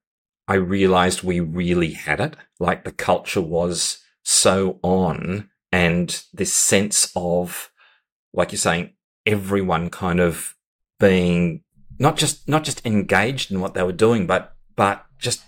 I 0.48 0.56
realized 0.56 1.22
we 1.22 1.40
really 1.40 1.92
had 1.92 2.20
it. 2.20 2.36
Like 2.60 2.84
the 2.84 2.92
culture 2.92 3.42
was 3.42 4.00
so 4.24 4.80
on 4.82 5.50
and 5.78 6.24
this 6.34 6.56
sense 6.56 7.12
of, 7.16 7.70
like 8.34 8.52
you're 8.52 8.58
saying, 8.58 8.94
everyone 9.28 9.92
kind 9.92 10.20
of 10.20 10.56
being 11.00 11.64
not 12.00 12.18
just, 12.18 12.50
not 12.50 12.64
just 12.64 12.84
engaged 12.84 13.52
in 13.52 13.62
what 13.62 13.76
they 13.76 13.84
were 13.84 13.92
doing, 13.92 14.26
but, 14.26 14.56
but 14.76 15.06
just 15.20 15.44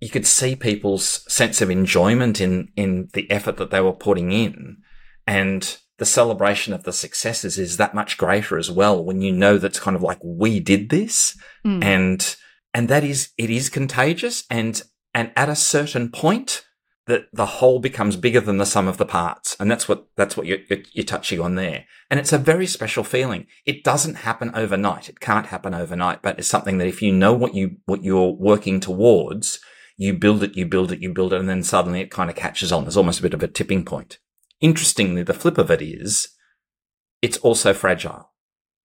you 0.00 0.08
could 0.08 0.26
see 0.26 0.56
people's 0.56 1.30
sense 1.30 1.60
of 1.60 1.70
enjoyment 1.70 2.40
in, 2.40 2.70
in 2.74 3.10
the 3.12 3.30
effort 3.30 3.58
that 3.58 3.70
they 3.70 3.82
were 3.82 3.92
putting 3.92 4.32
in. 4.32 4.78
And 5.26 5.76
the 5.98 6.06
celebration 6.06 6.72
of 6.72 6.84
the 6.84 6.92
successes 6.92 7.58
is 7.58 7.76
that 7.76 7.94
much 7.94 8.16
greater 8.16 8.56
as 8.56 8.70
well 8.70 9.04
when 9.04 9.20
you 9.20 9.32
know 9.32 9.58
that's 9.58 9.80
kind 9.80 9.96
of 9.96 10.02
like 10.02 10.18
we 10.22 10.58
did 10.58 10.88
this 10.88 11.38
mm. 11.66 11.82
and 11.82 12.36
and 12.74 12.88
that 12.88 13.02
is 13.02 13.30
it 13.38 13.48
is 13.48 13.70
contagious 13.70 14.44
and 14.50 14.82
and 15.14 15.32
at 15.34 15.48
a 15.48 15.56
certain 15.56 16.10
point 16.10 16.65
that 17.06 17.28
the 17.32 17.46
whole 17.46 17.78
becomes 17.78 18.16
bigger 18.16 18.40
than 18.40 18.58
the 18.58 18.66
sum 18.66 18.88
of 18.88 18.98
the 18.98 19.06
parts. 19.06 19.56
And 19.60 19.70
that's 19.70 19.88
what 19.88 20.08
that's 20.16 20.36
what 20.36 20.46
you're, 20.46 20.58
you're 20.92 21.04
touching 21.04 21.40
on 21.40 21.54
there. 21.54 21.84
And 22.10 22.18
it's 22.18 22.32
a 22.32 22.38
very 22.38 22.66
special 22.66 23.04
feeling. 23.04 23.46
It 23.64 23.84
doesn't 23.84 24.16
happen 24.16 24.50
overnight. 24.54 25.08
It 25.08 25.20
can't 25.20 25.46
happen 25.46 25.74
overnight 25.74 26.22
but 26.22 26.38
it's 26.38 26.48
something 26.48 26.78
that 26.78 26.88
if 26.88 27.02
you 27.02 27.12
know 27.12 27.32
what 27.32 27.54
you 27.54 27.76
what 27.86 28.02
you're 28.02 28.32
working 28.32 28.80
towards 28.80 29.60
you 29.96 30.12
build 30.12 30.42
it 30.42 30.56
you 30.56 30.66
build 30.66 30.92
it 30.92 31.00
you 31.00 31.12
build 31.12 31.32
it 31.32 31.40
and 31.40 31.48
then 31.48 31.62
suddenly 31.62 32.00
it 32.00 32.10
kind 32.10 32.28
of 32.28 32.36
catches 32.36 32.72
on. 32.72 32.84
There's 32.84 32.96
almost 32.96 33.20
a 33.20 33.22
bit 33.22 33.34
of 33.34 33.42
a 33.42 33.48
tipping 33.48 33.84
point. 33.84 34.18
Interestingly, 34.60 35.22
the 35.22 35.34
flip 35.34 35.58
of 35.58 35.70
it 35.70 35.82
is 35.82 36.28
it's 37.22 37.38
also 37.38 37.72
fragile. 37.72 38.32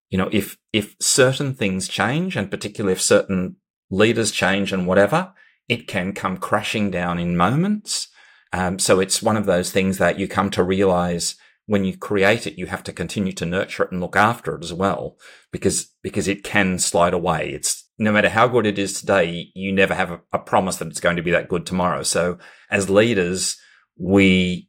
You 0.10 0.18
know, 0.18 0.30
if, 0.32 0.58
if 0.74 0.96
certain 1.00 1.54
things 1.54 1.88
change 1.88 2.36
and 2.36 2.52
particularly 2.52 2.94
if 2.94 3.02
certain 3.02 3.58
leaders 3.90 4.32
change 4.32 4.74
and 4.74 4.86
whatever, 4.86 5.34
it 5.70 5.88
can 5.88 6.14
come 6.14 6.38
crashing 6.38 6.92
down 6.92 7.18
in 7.18 7.38
moments. 7.38 8.10
Um, 8.54 8.80
so 8.80 9.00
it's 9.00 9.22
one 9.22 9.38
of 9.38 9.46
those 9.46 9.72
things 9.72 9.98
that 9.98 10.20
you 10.20 10.28
come 10.28 10.50
to 10.52 10.64
realize 10.64 11.36
when 11.68 11.86
you 11.86 11.96
create 11.96 12.46
it, 12.46 12.58
you 12.58 12.66
have 12.66 12.84
to 12.84 12.92
continue 12.92 13.32
to 13.34 13.46
nurture 13.46 13.84
it 13.84 13.92
and 13.92 14.02
look 14.02 14.16
after 14.16 14.56
it 14.56 14.64
as 14.64 14.74
well, 14.74 15.18
because, 15.52 15.90
because 16.02 16.28
it 16.28 16.44
can 16.44 16.80
slide 16.80 17.14
away. 17.14 17.52
It's 17.52 17.88
no 17.98 18.12
matter 18.12 18.30
how 18.30 18.48
good 18.48 18.66
it 18.66 18.80
is 18.80 19.00
today, 19.00 19.52
you 19.54 19.72
never 19.72 19.94
have 19.94 20.12
a, 20.12 20.22
a 20.34 20.40
promise 20.40 20.78
that 20.78 20.88
it's 20.88 21.00
going 21.00 21.16
to 21.16 21.22
be 21.22 21.32
that 21.32 21.48
good 21.48 21.66
tomorrow. 21.66 22.04
So 22.04 22.40
as 22.70 22.90
leaders, 22.90 23.58
we 23.98 24.68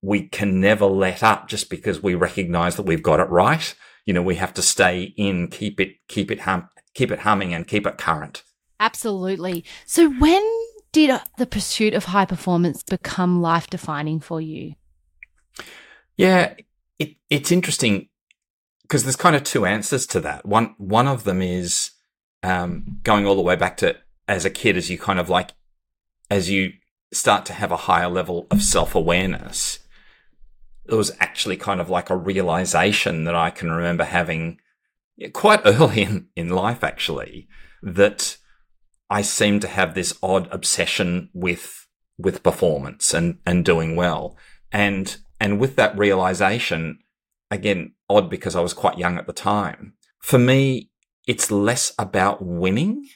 we 0.00 0.22
can 0.22 0.60
never 0.60 0.86
let 0.86 1.22
up 1.22 1.46
just 1.46 1.70
because 1.70 2.02
we 2.02 2.14
recognize 2.16 2.74
that 2.74 2.82
we've 2.86 3.02
got 3.02 3.20
it 3.20 3.30
right. 3.30 3.74
You 4.04 4.14
know, 4.14 4.22
we 4.22 4.34
have 4.34 4.52
to 4.54 4.62
stay 4.62 5.14
in, 5.16 5.46
keep 5.48 5.78
it, 5.78 5.96
keep 6.08 6.30
it 6.32 6.40
hum, 6.40 6.68
keep 6.94 7.12
it 7.12 7.20
humming 7.20 7.54
and 7.54 7.68
keep 7.68 7.86
it 7.86 7.98
current. 7.98 8.42
Absolutely. 8.80 9.64
So 9.86 10.10
when 10.10 10.42
did 10.92 11.18
the 11.38 11.46
pursuit 11.46 11.94
of 11.94 12.06
high 12.06 12.26
performance 12.26 12.82
become 12.82 13.40
life 13.40 13.68
defining 13.68 14.20
for 14.20 14.40
you? 14.40 14.74
Yeah, 16.16 16.54
it, 16.98 17.16
it's 17.30 17.50
interesting 17.50 18.08
because 18.82 19.04
there's 19.04 19.16
kind 19.16 19.34
of 19.34 19.42
two 19.42 19.64
answers 19.64 20.06
to 20.08 20.20
that. 20.20 20.44
One, 20.44 20.74
one 20.78 21.08
of 21.08 21.24
them 21.24 21.40
is, 21.40 21.92
um, 22.42 22.98
going 23.02 23.26
all 23.26 23.36
the 23.36 23.42
way 23.42 23.56
back 23.56 23.76
to 23.78 23.96
as 24.28 24.44
a 24.44 24.50
kid, 24.50 24.76
as 24.76 24.90
you 24.90 24.98
kind 24.98 25.18
of 25.18 25.28
like, 25.28 25.52
as 26.30 26.50
you 26.50 26.72
start 27.12 27.46
to 27.46 27.52
have 27.52 27.72
a 27.72 27.76
higher 27.76 28.08
level 28.08 28.46
of 28.50 28.62
self 28.62 28.94
awareness, 28.94 29.78
it 30.86 30.94
was 30.94 31.12
actually 31.20 31.56
kind 31.56 31.80
of 31.80 31.88
like 31.88 32.10
a 32.10 32.16
realization 32.16 33.24
that 33.24 33.34
I 33.34 33.50
can 33.50 33.70
remember 33.70 34.04
having 34.04 34.58
quite 35.32 35.60
early 35.64 36.02
in, 36.02 36.28
in 36.36 36.50
life, 36.50 36.84
actually, 36.84 37.48
that 37.82 38.36
I 39.12 39.20
seemed 39.20 39.60
to 39.60 39.68
have 39.68 39.92
this 39.92 40.18
odd 40.22 40.48
obsession 40.50 41.28
with, 41.34 41.86
with 42.16 42.42
performance 42.42 43.12
and, 43.12 43.40
and 43.44 43.62
doing 43.62 43.94
well. 43.94 44.38
And, 44.72 45.14
and 45.38 45.60
with 45.60 45.76
that 45.76 45.96
realization, 45.98 47.00
again, 47.50 47.92
odd 48.08 48.30
because 48.30 48.56
I 48.56 48.62
was 48.62 48.72
quite 48.72 48.96
young 48.96 49.18
at 49.18 49.26
the 49.26 49.34
time. 49.34 49.92
For 50.18 50.38
me, 50.38 50.88
it's 51.26 51.50
less 51.50 51.92
about 51.98 52.42
winning. 52.42 53.06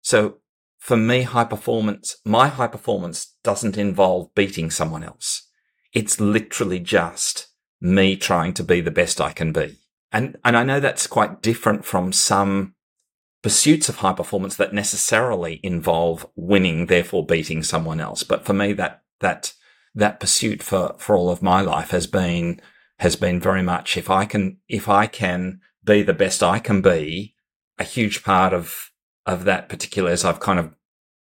So 0.00 0.38
for 0.78 0.96
me, 0.96 1.20
high 1.20 1.44
performance, 1.44 2.16
my 2.24 2.48
high 2.48 2.66
performance 2.66 3.34
doesn't 3.44 3.76
involve 3.76 4.34
beating 4.34 4.70
someone 4.70 5.04
else. 5.04 5.50
It's 5.92 6.18
literally 6.18 6.78
just 6.78 7.48
me 7.78 8.16
trying 8.16 8.54
to 8.54 8.64
be 8.64 8.80
the 8.80 8.90
best 8.90 9.20
I 9.20 9.32
can 9.32 9.52
be. 9.52 9.76
And, 10.10 10.38
and 10.46 10.56
I 10.56 10.64
know 10.64 10.80
that's 10.80 11.06
quite 11.06 11.42
different 11.42 11.84
from 11.84 12.10
some 12.10 12.74
pursuits 13.42 13.88
of 13.88 13.96
high 13.96 14.12
performance 14.12 14.56
that 14.56 14.72
necessarily 14.72 15.60
involve 15.62 16.26
winning, 16.36 16.86
therefore 16.86 17.26
beating 17.26 17.62
someone 17.62 18.00
else. 18.00 18.22
But 18.22 18.44
for 18.44 18.52
me, 18.52 18.72
that, 18.74 19.02
that, 19.20 19.52
that 19.94 20.20
pursuit 20.20 20.62
for, 20.62 20.94
for 20.98 21.16
all 21.16 21.28
of 21.28 21.42
my 21.42 21.60
life 21.60 21.90
has 21.90 22.06
been, 22.06 22.60
has 23.00 23.16
been 23.16 23.40
very 23.40 23.62
much 23.62 23.96
if 23.96 24.08
I 24.08 24.24
can, 24.24 24.58
if 24.68 24.88
I 24.88 25.06
can 25.06 25.60
be 25.84 26.02
the 26.02 26.14
best 26.14 26.42
I 26.42 26.60
can 26.60 26.80
be, 26.80 27.34
a 27.78 27.84
huge 27.84 28.22
part 28.22 28.54
of, 28.54 28.92
of 29.26 29.44
that 29.44 29.68
particular 29.68 30.10
as 30.10 30.24
I've 30.24 30.40
kind 30.40 30.60
of 30.60 30.74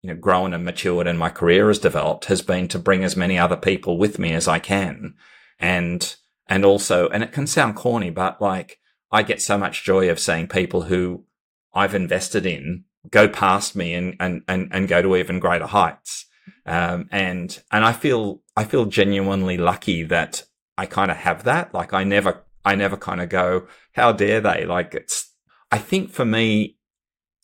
you 0.03 0.09
know, 0.09 0.19
grown 0.19 0.53
and 0.53 0.63
matured 0.63 1.07
and 1.07 1.17
my 1.17 1.29
career 1.29 1.67
has 1.67 1.79
developed 1.79 2.25
has 2.25 2.41
been 2.41 2.67
to 2.67 2.79
bring 2.79 3.03
as 3.03 3.15
many 3.15 3.37
other 3.37 3.57
people 3.57 3.97
with 3.97 4.19
me 4.19 4.33
as 4.33 4.47
I 4.47 4.59
can. 4.59 5.15
And, 5.59 6.15
and 6.47 6.65
also, 6.65 7.09
and 7.09 7.23
it 7.23 7.31
can 7.31 7.47
sound 7.47 7.75
corny, 7.75 8.11
but 8.11 8.39
like 8.41 8.79
I 9.11 9.23
get 9.23 9.41
so 9.41 9.57
much 9.57 9.83
joy 9.83 10.09
of 10.09 10.19
seeing 10.19 10.47
people 10.47 10.83
who 10.83 11.25
I've 11.73 11.95
invested 11.95 12.45
in 12.45 12.85
go 13.09 13.27
past 13.27 13.75
me 13.75 13.93
and, 13.95 14.15
and, 14.19 14.43
and, 14.47 14.69
and 14.71 14.87
go 14.87 15.01
to 15.01 15.15
even 15.15 15.39
greater 15.39 15.65
heights. 15.65 16.27
Um, 16.65 17.09
and, 17.11 17.59
and 17.71 17.83
I 17.83 17.93
feel, 17.93 18.41
I 18.55 18.63
feel 18.63 18.85
genuinely 18.85 19.57
lucky 19.57 20.03
that 20.03 20.43
I 20.77 20.85
kind 20.85 21.09
of 21.09 21.17
have 21.17 21.43
that. 21.45 21.73
Like 21.73 21.93
I 21.93 22.03
never, 22.03 22.43
I 22.63 22.75
never 22.75 22.97
kind 22.97 23.19
of 23.19 23.29
go, 23.29 23.67
how 23.93 24.11
dare 24.11 24.39
they? 24.39 24.65
Like 24.65 24.93
it's, 24.93 25.33
I 25.71 25.79
think 25.79 26.11
for 26.11 26.25
me, 26.25 26.77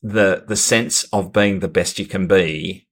the 0.04 0.44
the 0.48 0.56
sense 0.56 1.04
of 1.06 1.34
being 1.34 1.60
the 1.60 1.68
best 1.68 2.00
you 2.00 2.06
can 2.06 2.28
be, 2.28 2.88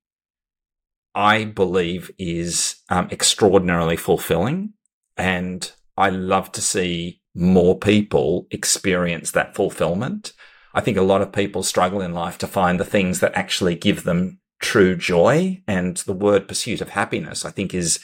I 1.14 1.46
believe, 1.46 2.12
is 2.18 2.78
um, 2.90 3.10
extraordinarily 3.12 3.96
fulfilling, 3.96 4.74
and 5.16 5.72
I 5.98 6.10
love 6.10 6.52
to 6.54 6.62
see 6.62 7.22
more 7.34 7.78
people 7.78 8.48
experience 8.50 9.32
that 9.32 9.56
fulfillment. 9.56 10.34
I 10.76 10.82
think 10.82 10.98
a 10.98 11.02
lot 11.02 11.22
of 11.22 11.32
people 11.32 11.64
struggle 11.64 12.02
in 12.02 12.14
life 12.14 12.38
to 12.40 12.48
find 12.48 12.80
the 12.80 12.86
things 12.86 13.22
that 13.22 13.34
actually 13.34 13.76
give 13.76 14.04
them 14.04 14.40
true 14.60 14.96
joy, 14.96 15.64
and 15.68 15.98
the 15.98 16.14
word 16.14 16.48
pursuit 16.48 16.82
of 16.82 16.90
happiness, 16.90 17.46
I 17.46 17.52
think, 17.52 17.74
is 17.74 18.00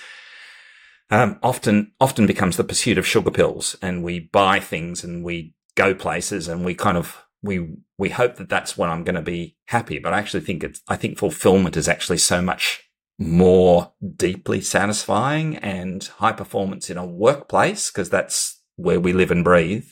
um, 1.10 1.38
often 1.44 1.92
often 2.00 2.26
becomes 2.26 2.56
the 2.56 2.64
pursuit 2.64 2.98
of 2.98 3.06
sugar 3.06 3.32
pills, 3.32 3.76
and 3.82 4.04
we 4.04 4.20
buy 4.20 4.62
things 4.62 5.04
and 5.04 5.24
we 5.24 5.54
go 5.76 5.94
places 5.94 6.48
and 6.48 6.64
we 6.64 6.74
kind 6.74 6.98
of 6.98 7.26
we 7.44 7.76
we 7.98 8.10
hope 8.10 8.38
that 8.38 8.50
that's 8.50 8.78
when 8.78 8.90
I'm 8.90 9.04
going 9.04 9.16
to 9.16 9.22
be 9.22 9.58
happy. 9.66 10.00
But 10.00 10.14
I 10.14 10.20
actually 10.20 10.42
think 10.42 10.64
it's 10.64 10.82
I 10.88 10.96
think 10.96 11.18
fulfillment 11.18 11.76
is 11.76 11.90
actually 11.90 12.20
so 12.20 12.42
much 12.42 12.90
more 13.20 13.92
deeply 14.16 14.62
satisfying 14.62 15.58
and 15.58 16.04
high 16.04 16.32
performance 16.32 16.90
in 16.90 16.98
a 16.98 17.06
workplace 17.06 17.92
because 17.92 18.10
that's 18.10 18.62
where 18.78 19.00
we 19.00 19.14
live 19.14 19.30
and 19.30 19.44
breathe. 19.44 19.92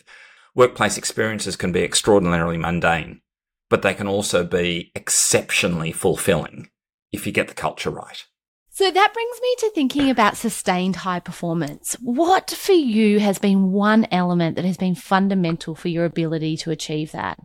Workplace 0.55 0.97
experiences 0.97 1.55
can 1.55 1.71
be 1.71 1.83
extraordinarily 1.83 2.57
mundane, 2.57 3.21
but 3.69 3.81
they 3.81 3.93
can 3.93 4.07
also 4.07 4.43
be 4.43 4.91
exceptionally 4.95 5.91
fulfilling 5.91 6.69
if 7.11 7.25
you 7.25 7.31
get 7.31 7.47
the 7.47 7.53
culture 7.53 7.89
right. 7.89 8.25
So 8.71 8.89
that 8.89 9.13
brings 9.13 9.41
me 9.41 9.55
to 9.59 9.71
thinking 9.75 10.09
about 10.09 10.37
sustained 10.37 10.97
high 10.97 11.19
performance. 11.19 11.97
What 12.01 12.49
for 12.51 12.71
you 12.71 13.19
has 13.19 13.37
been 13.37 13.71
one 13.71 14.07
element 14.09 14.55
that 14.55 14.63
has 14.63 14.77
been 14.77 14.95
fundamental 14.95 15.75
for 15.75 15.89
your 15.89 16.05
ability 16.05 16.55
to 16.57 16.71
achieve 16.71 17.11
that? 17.11 17.39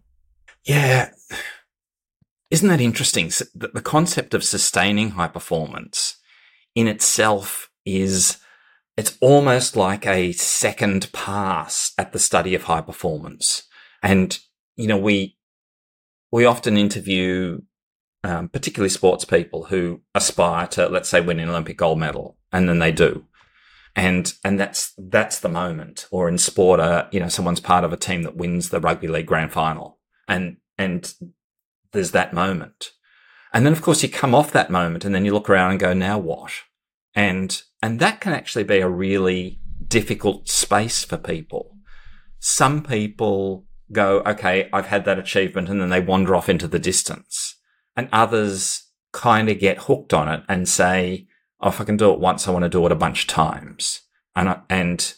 Yeah. 0.64 1.10
Isn't 2.50 2.68
that 2.68 2.80
interesting? 2.80 3.32
The 3.54 3.82
concept 3.82 4.32
of 4.32 4.44
sustaining 4.44 5.10
high 5.10 5.28
performance 5.28 6.16
in 6.76 6.86
itself 6.86 7.68
is, 7.84 8.38
it's 8.96 9.18
almost 9.20 9.76
like 9.76 10.06
a 10.06 10.32
second 10.32 11.12
pass 11.12 11.92
at 11.98 12.12
the 12.12 12.18
study 12.18 12.54
of 12.54 12.64
high 12.64 12.80
performance. 12.80 13.64
And, 14.02 14.38
you 14.76 14.86
know, 14.86 14.98
we, 14.98 15.36
we 16.30 16.44
often 16.44 16.76
interview 16.76 17.60
um, 18.22 18.48
particularly 18.48 18.90
sports 18.90 19.24
people 19.24 19.64
who 19.64 20.00
aspire 20.14 20.66
to, 20.68 20.88
let's 20.88 21.08
say, 21.08 21.20
win 21.20 21.40
an 21.40 21.50
Olympic 21.50 21.76
gold 21.76 21.98
medal, 21.98 22.38
and 22.52 22.68
then 22.68 22.78
they 22.78 22.92
do. 22.92 23.26
And, 23.96 24.32
and 24.42 24.58
that's, 24.58 24.92
that's 24.96 25.38
the 25.38 25.48
moment. 25.48 26.06
Or 26.10 26.28
in 26.28 26.38
sport, 26.38 26.80
uh, 26.80 27.06
you 27.12 27.20
know, 27.20 27.28
someone's 27.28 27.60
part 27.60 27.84
of 27.84 27.92
a 27.92 27.96
team 27.96 28.22
that 28.22 28.36
wins 28.36 28.70
the 28.70 28.80
rugby 28.80 29.08
league 29.08 29.26
grand 29.26 29.52
final. 29.52 29.98
And, 30.26 30.56
and 30.78 31.12
there's 31.92 32.10
that 32.12 32.32
moment. 32.32 32.90
And 33.52 33.64
then, 33.64 33.72
of 33.72 33.82
course, 33.82 34.02
you 34.02 34.08
come 34.08 34.34
off 34.34 34.50
that 34.50 34.70
moment 34.70 35.04
and 35.04 35.14
then 35.14 35.24
you 35.24 35.32
look 35.32 35.48
around 35.48 35.72
and 35.72 35.80
go, 35.80 35.92
now 35.92 36.18
what? 36.18 36.52
And, 37.14 37.62
and 37.82 38.00
that 38.00 38.20
can 38.20 38.32
actually 38.32 38.64
be 38.64 38.78
a 38.78 38.88
really 38.88 39.60
difficult 39.86 40.48
space 40.48 41.04
for 41.04 41.16
people. 41.16 41.76
Some 42.40 42.82
people 42.82 43.66
go, 43.92 44.22
okay, 44.26 44.68
I've 44.72 44.86
had 44.86 45.04
that 45.04 45.18
achievement 45.18 45.68
and 45.68 45.80
then 45.80 45.90
they 45.90 46.00
wander 46.00 46.34
off 46.34 46.48
into 46.48 46.66
the 46.66 46.78
distance 46.78 47.56
and 47.96 48.08
others 48.12 48.90
kind 49.12 49.48
of 49.48 49.58
get 49.58 49.82
hooked 49.82 50.12
on 50.12 50.28
it 50.28 50.42
and 50.48 50.68
say, 50.68 51.26
oh, 51.60 51.68
if 51.68 51.80
I 51.80 51.84
can 51.84 51.96
do 51.96 52.12
it 52.12 52.18
once, 52.18 52.46
I 52.46 52.50
want 52.50 52.64
to 52.64 52.68
do 52.68 52.84
it 52.86 52.92
a 52.92 52.96
bunch 52.96 53.22
of 53.22 53.28
times. 53.28 54.02
And, 54.34 54.56
and, 54.68 55.14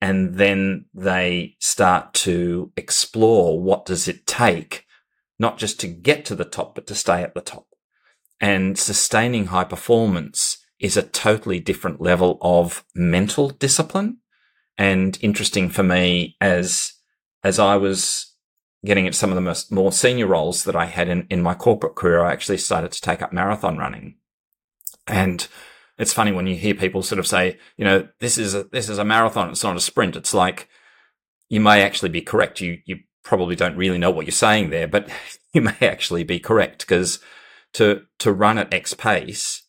and 0.00 0.34
then 0.34 0.86
they 0.94 1.56
start 1.58 2.12
to 2.14 2.72
explore 2.76 3.60
what 3.60 3.86
does 3.86 4.06
it 4.06 4.26
take, 4.26 4.84
not 5.38 5.56
just 5.56 5.80
to 5.80 5.88
get 5.88 6.24
to 6.26 6.34
the 6.34 6.44
top, 6.44 6.74
but 6.74 6.86
to 6.88 6.94
stay 6.94 7.22
at 7.22 7.34
the 7.34 7.40
top. 7.40 7.66
And 8.40 8.78
sustaining 8.78 9.46
high 9.46 9.64
performance 9.64 10.49
is 10.80 10.96
a 10.96 11.02
totally 11.02 11.60
different 11.60 12.00
level 12.00 12.38
of 12.40 12.84
mental 12.94 13.50
discipline. 13.50 14.18
And 14.78 15.18
interesting 15.20 15.68
for 15.68 15.82
me 15.82 16.36
as, 16.40 16.94
as 17.44 17.58
I 17.58 17.76
was 17.76 18.34
getting 18.84 19.06
at 19.06 19.14
some 19.14 19.30
of 19.30 19.34
the 19.34 19.42
most, 19.42 19.70
more 19.70 19.92
senior 19.92 20.26
roles 20.26 20.64
that 20.64 20.74
I 20.74 20.86
had 20.86 21.08
in, 21.08 21.26
in 21.28 21.42
my 21.42 21.54
corporate 21.54 21.96
career, 21.96 22.22
I 22.22 22.32
actually 22.32 22.56
started 22.56 22.92
to 22.92 23.00
take 23.00 23.20
up 23.20 23.32
marathon 23.32 23.76
running. 23.76 24.16
And 25.06 25.46
it's 25.98 26.14
funny 26.14 26.32
when 26.32 26.46
you 26.46 26.56
hear 26.56 26.74
people 26.74 27.02
sort 27.02 27.18
of 27.18 27.26
say, 27.26 27.58
you 27.76 27.84
know, 27.84 28.08
this 28.20 28.38
is 28.38 28.54
a, 28.54 28.64
this 28.64 28.88
is 28.88 28.96
a 28.96 29.04
marathon. 29.04 29.50
It's 29.50 29.62
not 29.62 29.76
a 29.76 29.80
sprint. 29.80 30.16
It's 30.16 30.32
like 30.32 30.66
you 31.50 31.60
may 31.60 31.82
actually 31.82 32.08
be 32.08 32.22
correct. 32.22 32.62
You, 32.62 32.78
you 32.86 33.00
probably 33.22 33.54
don't 33.54 33.76
really 33.76 33.98
know 33.98 34.10
what 34.10 34.24
you're 34.24 34.32
saying 34.32 34.70
there, 34.70 34.88
but 34.88 35.10
you 35.52 35.60
may 35.60 35.76
actually 35.82 36.24
be 36.24 36.38
correct 36.38 36.80
because 36.80 37.20
to, 37.74 38.04
to 38.18 38.32
run 38.32 38.56
at 38.56 38.72
X 38.72 38.94
pace 38.94 39.64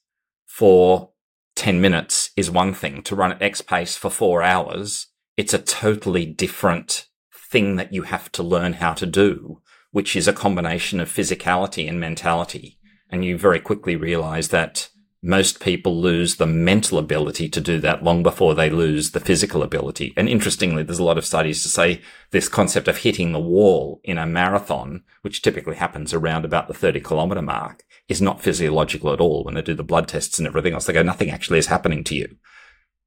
for 0.52 1.12
10 1.56 1.80
minutes 1.80 2.32
is 2.36 2.52
one 2.52 2.74
thing. 2.74 3.02
To 3.04 3.16
run 3.16 3.32
at 3.32 3.42
X 3.42 3.62
pace 3.62 3.96
for 3.96 4.10
four 4.10 4.44
hours, 4.44 5.08
it's 5.38 5.54
a 5.54 5.60
totally 5.60 6.26
different 6.26 7.08
thing 7.34 7.78
that 7.78 7.94
you 7.94 8.04
have 8.04 8.30
to 8.34 8.44
learn 8.44 8.74
how 8.74 8.94
to 8.96 9.06
do, 9.06 9.62
which 9.92 10.14
is 10.14 10.28
a 10.28 10.34
combination 10.34 11.00
of 11.00 11.10
physicality 11.10 11.88
and 11.88 12.02
mentality. 12.02 12.78
And 13.10 13.24
you 13.24 13.38
very 13.38 13.62
quickly 13.62 13.96
realize 13.96 14.50
that 14.50 14.90
most 15.24 15.60
people 15.60 16.02
lose 16.02 16.36
the 16.36 16.48
mental 16.48 16.98
ability 16.98 17.48
to 17.48 17.62
do 17.62 17.80
that 17.80 18.04
long 18.04 18.24
before 18.24 18.56
they 18.56 18.72
lose 18.72 19.12
the 19.12 19.20
physical 19.20 19.62
ability. 19.62 20.14
And 20.18 20.28
interestingly, 20.28 20.82
there's 20.82 21.00
a 21.00 21.04
lot 21.04 21.20
of 21.20 21.26
studies 21.26 21.62
to 21.62 21.70
say 21.70 22.02
this 22.32 22.50
concept 22.50 22.88
of 22.88 22.98
hitting 22.98 23.32
the 23.32 23.40
wall 23.40 24.02
in 24.04 24.18
a 24.18 24.26
marathon, 24.26 25.04
which 25.22 25.44
typically 25.44 25.76
happens 25.76 26.12
around 26.12 26.44
about 26.44 26.68
the 26.68 26.74
30 26.74 27.02
kilometer 27.02 27.42
mark, 27.42 27.84
is 28.08 28.22
not 28.22 28.42
physiological 28.42 29.14
at 29.14 29.22
all. 29.22 29.44
When 29.44 29.54
they 29.54 29.62
do 29.62 29.76
the 29.76 29.84
blood 29.84 30.08
tests 30.08 30.40
and 30.40 30.48
everything 30.48 30.74
else, 30.74 30.88
they 30.88 30.94
go, 30.94 31.04
nothing 31.04 31.30
actually 31.30 31.60
is 31.60 31.68
happening 31.68 32.04
to 32.06 32.16
you. 32.16 32.38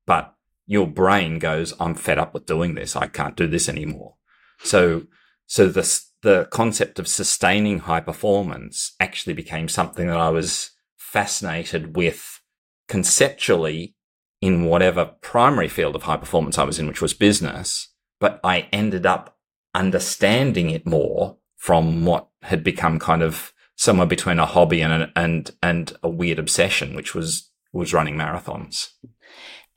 But 0.06 0.34
your 0.66 0.86
brain 0.86 1.40
goes, 1.40 1.74
I'm 1.80 1.96
fed 1.96 2.18
up 2.18 2.32
with 2.32 2.46
doing 2.46 2.76
this. 2.76 2.94
I 2.94 3.08
can't 3.08 3.36
do 3.36 3.48
this 3.48 3.68
anymore. 3.68 4.14
So, 4.60 5.08
so 5.46 5.66
the, 5.66 6.00
the 6.22 6.46
concept 6.52 7.00
of 7.00 7.08
sustaining 7.08 7.80
high 7.80 8.00
performance 8.00 8.94
actually 9.00 9.34
became 9.34 9.68
something 9.68 10.06
that 10.06 10.16
I 10.16 10.30
was 10.30 10.70
fascinated 11.14 11.94
with 11.94 12.40
conceptually 12.88 13.94
in 14.40 14.64
whatever 14.64 15.12
primary 15.20 15.68
field 15.68 15.94
of 15.94 16.02
high 16.02 16.16
performance 16.16 16.58
I 16.58 16.64
was 16.64 16.80
in, 16.80 16.88
which 16.88 17.00
was 17.00 17.14
business. 17.14 17.88
But 18.18 18.40
I 18.42 18.68
ended 18.72 19.06
up 19.06 19.38
understanding 19.76 20.70
it 20.70 20.84
more 20.84 21.36
from 21.56 22.04
what 22.04 22.26
had 22.42 22.64
become 22.64 22.98
kind 22.98 23.22
of 23.22 23.52
somewhere 23.76 24.08
between 24.08 24.40
a 24.40 24.44
hobby 24.46 24.80
and 24.82 25.12
and 25.14 25.50
and 25.62 25.96
a 26.02 26.08
weird 26.08 26.40
obsession, 26.40 26.96
which 26.96 27.14
was 27.14 27.48
was 27.72 27.94
running 27.94 28.16
marathons. 28.16 28.88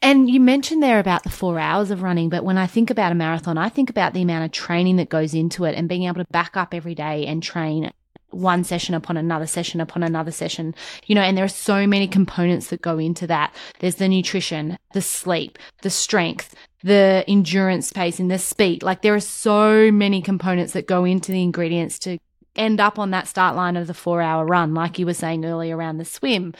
And 0.02 0.30
you 0.30 0.40
mentioned 0.40 0.82
there 0.82 1.00
about 1.00 1.24
the 1.24 1.30
four 1.30 1.60
hours 1.60 1.92
of 1.92 2.02
running, 2.02 2.30
but 2.30 2.44
when 2.44 2.58
I 2.58 2.66
think 2.66 2.90
about 2.90 3.12
a 3.12 3.16
marathon, 3.16 3.60
I 3.60 3.70
think 3.70 3.92
about 3.92 4.14
the 4.14 4.24
amount 4.24 4.46
of 4.46 4.52
training 4.52 4.96
that 4.96 5.10
goes 5.10 5.36
into 5.36 5.66
it 5.66 5.76
and 5.76 5.88
being 5.88 6.04
able 6.04 6.24
to 6.24 6.32
back 6.32 6.58
up 6.58 6.74
every 6.74 6.96
day 6.96 7.28
and 7.28 7.44
train 7.44 7.92
one 8.38 8.64
session 8.64 8.94
upon 8.94 9.18
another 9.18 9.48
session 9.48 9.82
upon 9.82 10.04
another 10.04 10.32
session, 10.32 10.76
you 11.06 11.16
know, 11.16 11.22
and 11.22 11.38
there 11.38 11.46
are 11.46 11.50
so 11.50 11.88
many 11.88 12.08
components 12.08 12.68
that 12.68 12.82
go 12.82 12.98
into 12.98 13.28
that. 13.28 13.54
There's 13.80 13.96
the 13.96 14.08
nutrition, 14.08 14.78
the 14.94 15.02
sleep, 15.02 15.58
the 15.82 15.90
strength, 15.90 16.56
the 16.84 17.24
endurance 17.28 17.92
pacing, 17.92 18.28
the 18.28 18.38
speed. 18.38 18.84
Like 18.84 19.02
there 19.02 19.16
are 19.16 19.20
so 19.20 19.92
many 19.92 20.22
components 20.22 20.74
that 20.74 20.88
go 20.88 21.06
into 21.06 21.32
the 21.32 21.44
ingredients 21.44 22.00
to 22.00 22.20
end 22.58 22.80
up 22.80 23.00
on 23.00 23.12
that 23.12 23.28
start 23.28 23.56
line 23.56 23.78
of 23.78 23.88
the 23.88 23.94
four 23.94 24.22
hour 24.22 24.46
run, 24.46 24.74
like 24.74 25.00
you 25.00 25.06
were 25.06 25.14
saying 25.14 25.46
earlier 25.46 25.78
around 25.78 25.98
the 25.98 26.06
swim. 26.06 26.54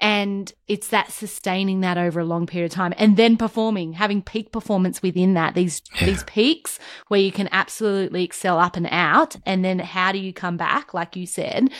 And 0.00 0.52
it's 0.68 0.88
that 0.88 1.12
sustaining 1.12 1.80
that 1.80 1.98
over 1.98 2.20
a 2.20 2.24
long 2.24 2.46
period 2.46 2.72
of 2.72 2.74
time 2.74 2.94
and 2.96 3.16
then 3.16 3.36
performing, 3.36 3.92
having 3.92 4.22
peak 4.22 4.52
performance 4.52 5.02
within 5.02 5.34
that, 5.34 5.54
these, 5.54 5.82
yeah. 5.94 6.06
these 6.06 6.24
peaks 6.24 6.78
where 7.08 7.20
you 7.20 7.32
can 7.32 7.48
absolutely 7.52 8.24
excel 8.24 8.58
up 8.58 8.76
and 8.76 8.88
out. 8.90 9.36
And 9.46 9.64
then 9.64 9.78
how 9.78 10.12
do 10.12 10.18
you 10.18 10.32
come 10.32 10.56
back, 10.56 10.94
like 10.94 11.16
you 11.16 11.26
said, 11.26 11.70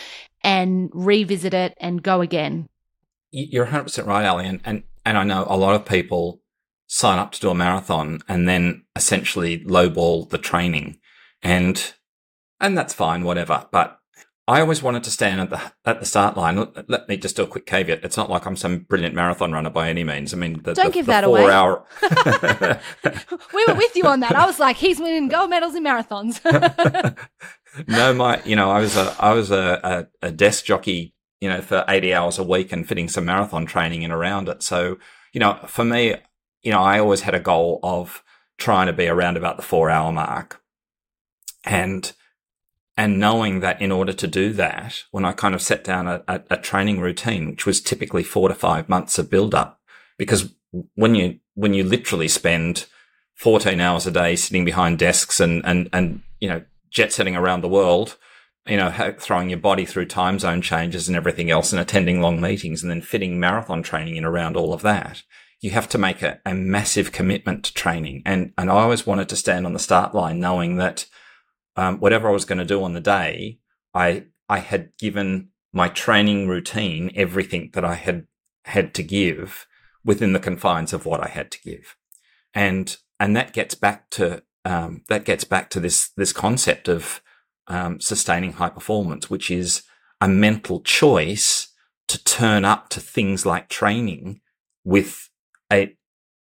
and 0.43 0.89
revisit 0.93 1.53
it 1.53 1.75
and 1.79 2.03
go 2.03 2.21
again? 2.21 2.69
You're 3.31 3.67
100% 3.67 4.05
right, 4.05 4.25
Ali. 4.25 4.45
And, 4.45 4.61
and, 4.63 4.83
and 5.05 5.17
I 5.17 5.23
know 5.23 5.45
a 5.47 5.57
lot 5.57 5.75
of 5.75 5.85
people 5.85 6.41
sign 6.87 7.17
up 7.17 7.31
to 7.31 7.39
do 7.39 7.49
a 7.49 7.55
marathon 7.55 8.19
and 8.27 8.47
then 8.47 8.83
essentially 8.95 9.63
lowball 9.65 10.29
the 10.29 10.37
training. 10.37 10.99
And 11.41 11.93
and 12.63 12.77
that's 12.77 12.93
fine, 12.93 13.23
whatever. 13.23 13.67
But 13.71 13.99
I 14.47 14.61
always 14.61 14.81
wanted 14.81 15.03
to 15.03 15.11
stand 15.11 15.41
at 15.41 15.49
the 15.49 15.61
at 15.85 15.99
the 15.99 16.05
start 16.05 16.35
line. 16.35 16.55
Let, 16.57 16.89
let, 16.89 17.09
me 17.09 17.17
just 17.17 17.35
do 17.35 17.43
a 17.43 17.47
quick 17.47 17.65
caveat. 17.65 18.03
It's 18.03 18.17
not 18.17 18.29
like 18.29 18.45
I'm 18.45 18.55
some 18.55 18.79
brilliant 18.79 19.13
marathon 19.13 19.51
runner 19.51 19.69
by 19.69 19.89
any 19.89 20.03
means. 20.03 20.33
I 20.33 20.37
mean, 20.37 20.61
the, 20.63 20.73
don't 20.73 20.87
the, 20.87 20.91
give 20.91 21.05
the 21.05 21.11
that 21.11 21.23
four 21.25 21.39
away. 21.39 21.53
Hour... 21.53 21.85
we 23.53 23.65
were 23.67 23.75
with 23.75 23.95
you 23.95 24.05
on 24.05 24.21
that. 24.21 24.35
I 24.35 24.45
was 24.45 24.59
like, 24.59 24.77
he's 24.77 24.99
winning 24.99 25.27
gold 25.27 25.49
medals 25.49 25.75
in 25.75 25.83
marathons. 25.83 26.41
no, 27.87 28.13
my, 28.13 28.41
you 28.43 28.55
know, 28.55 28.71
I 28.71 28.79
was 28.79 28.97
a 28.97 29.15
I 29.19 29.33
was 29.33 29.51
a, 29.51 30.07
a, 30.21 30.27
a 30.27 30.31
desk 30.31 30.65
jockey, 30.65 31.13
you 31.41 31.49
know, 31.49 31.61
for 31.61 31.85
eighty 31.87 32.13
hours 32.13 32.39
a 32.39 32.43
week 32.43 32.71
and 32.71 32.87
fitting 32.87 33.09
some 33.09 33.25
marathon 33.25 33.65
training 33.65 34.01
in 34.01 34.11
around 34.11 34.49
it. 34.49 34.63
So, 34.63 34.97
you 35.33 35.39
know, 35.39 35.59
for 35.67 35.85
me, 35.85 36.15
you 36.61 36.71
know, 36.71 36.81
I 36.81 36.99
always 36.99 37.21
had 37.21 37.35
a 37.35 37.39
goal 37.39 37.79
of 37.83 38.23
trying 38.57 38.87
to 38.87 38.93
be 38.93 39.07
around 39.07 39.37
about 39.37 39.57
the 39.57 39.63
four 39.63 39.89
hour 39.89 40.11
mark, 40.11 40.61
and 41.63 42.11
and 42.95 43.19
knowing 43.19 43.61
that 43.61 43.81
in 43.81 43.91
order 43.91 44.13
to 44.13 44.27
do 44.27 44.53
that, 44.53 45.03
when 45.11 45.25
I 45.25 45.31
kind 45.31 45.55
of 45.55 45.61
set 45.61 45.83
down 45.83 46.07
a, 46.07 46.23
a, 46.27 46.41
a 46.51 46.57
training 46.57 46.99
routine, 46.99 47.49
which 47.49 47.65
was 47.65 47.81
typically 47.81 48.23
four 48.23 48.49
to 48.49 48.55
five 48.55 48.87
months 48.87 49.17
of 49.17 49.29
build 49.29 49.55
up, 49.55 49.81
because 50.17 50.53
when 50.95 51.15
you, 51.15 51.39
when 51.55 51.73
you 51.73 51.83
literally 51.83 52.27
spend 52.27 52.85
14 53.35 53.79
hours 53.79 54.05
a 54.05 54.11
day 54.11 54.35
sitting 54.35 54.63
behind 54.63 54.99
desks 54.99 55.39
and, 55.39 55.65
and, 55.65 55.89
and, 55.91 56.21
you 56.39 56.47
know, 56.47 56.63
jet 56.91 57.11
setting 57.11 57.35
around 57.35 57.61
the 57.61 57.67
world, 57.67 58.17
you 58.67 58.77
know, 58.77 58.91
throwing 59.19 59.49
your 59.49 59.59
body 59.59 59.85
through 59.85 60.05
time 60.05 60.39
zone 60.39 60.61
changes 60.61 61.07
and 61.07 61.17
everything 61.17 61.49
else 61.49 61.73
and 61.73 61.81
attending 61.81 62.21
long 62.21 62.39
meetings 62.39 62.81
and 62.81 62.91
then 62.91 63.01
fitting 63.01 63.39
marathon 63.39 63.83
training 63.83 64.15
in 64.15 64.23
around 64.23 64.55
all 64.55 64.73
of 64.73 64.83
that. 64.83 65.23
You 65.61 65.71
have 65.71 65.89
to 65.89 65.97
make 65.97 66.21
a, 66.21 66.39
a 66.45 66.53
massive 66.53 67.11
commitment 67.11 67.65
to 67.65 67.73
training. 67.73 68.21
And, 68.25 68.53
and 68.57 68.69
I 68.69 68.75
always 68.75 69.07
wanted 69.07 69.29
to 69.29 69.35
stand 69.35 69.65
on 69.65 69.73
the 69.73 69.79
start 69.79 70.13
line 70.13 70.39
knowing 70.39 70.77
that 70.77 71.07
um, 71.75 71.99
whatever 71.99 72.27
I 72.29 72.33
was 72.33 72.45
going 72.45 72.59
to 72.59 72.65
do 72.65 72.83
on 72.83 72.93
the 72.93 73.01
day, 73.01 73.59
I 73.93 74.25
I 74.49 74.59
had 74.59 74.91
given 74.97 75.49
my 75.71 75.89
training 75.89 76.47
routine 76.47 77.11
everything 77.15 77.71
that 77.73 77.85
I 77.85 77.95
had 77.95 78.27
had 78.65 78.93
to 78.95 79.03
give 79.03 79.65
within 80.05 80.33
the 80.33 80.39
confines 80.39 80.93
of 80.93 81.05
what 81.05 81.21
I 81.21 81.29
had 81.29 81.51
to 81.51 81.61
give, 81.61 81.95
and 82.53 82.95
and 83.19 83.35
that 83.35 83.53
gets 83.53 83.75
back 83.75 84.09
to 84.11 84.43
um, 84.65 85.03
that 85.09 85.25
gets 85.25 85.43
back 85.43 85.69
to 85.71 85.79
this 85.79 86.09
this 86.15 86.33
concept 86.33 86.87
of 86.87 87.21
um, 87.67 87.99
sustaining 87.99 88.53
high 88.53 88.69
performance, 88.69 89.29
which 89.29 89.49
is 89.49 89.83
a 90.21 90.27
mental 90.27 90.81
choice 90.81 91.73
to 92.07 92.23
turn 92.23 92.65
up 92.65 92.89
to 92.89 92.99
things 92.99 93.45
like 93.45 93.69
training 93.69 94.41
with 94.83 95.29
a 95.71 95.95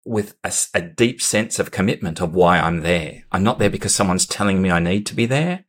with 0.05 0.35
a, 0.43 0.51
a, 0.73 0.81
deep 0.81 1.21
sense 1.21 1.59
of 1.59 1.71
commitment 1.71 2.21
of 2.21 2.33
why 2.33 2.59
I'm 2.59 2.81
there. 2.81 3.25
I'm 3.31 3.43
not 3.43 3.59
there 3.59 3.69
because 3.69 3.93
someone's 3.93 4.25
telling 4.25 4.61
me 4.61 4.71
I 4.71 4.79
need 4.79 5.05
to 5.07 5.15
be 5.15 5.25
there. 5.25 5.65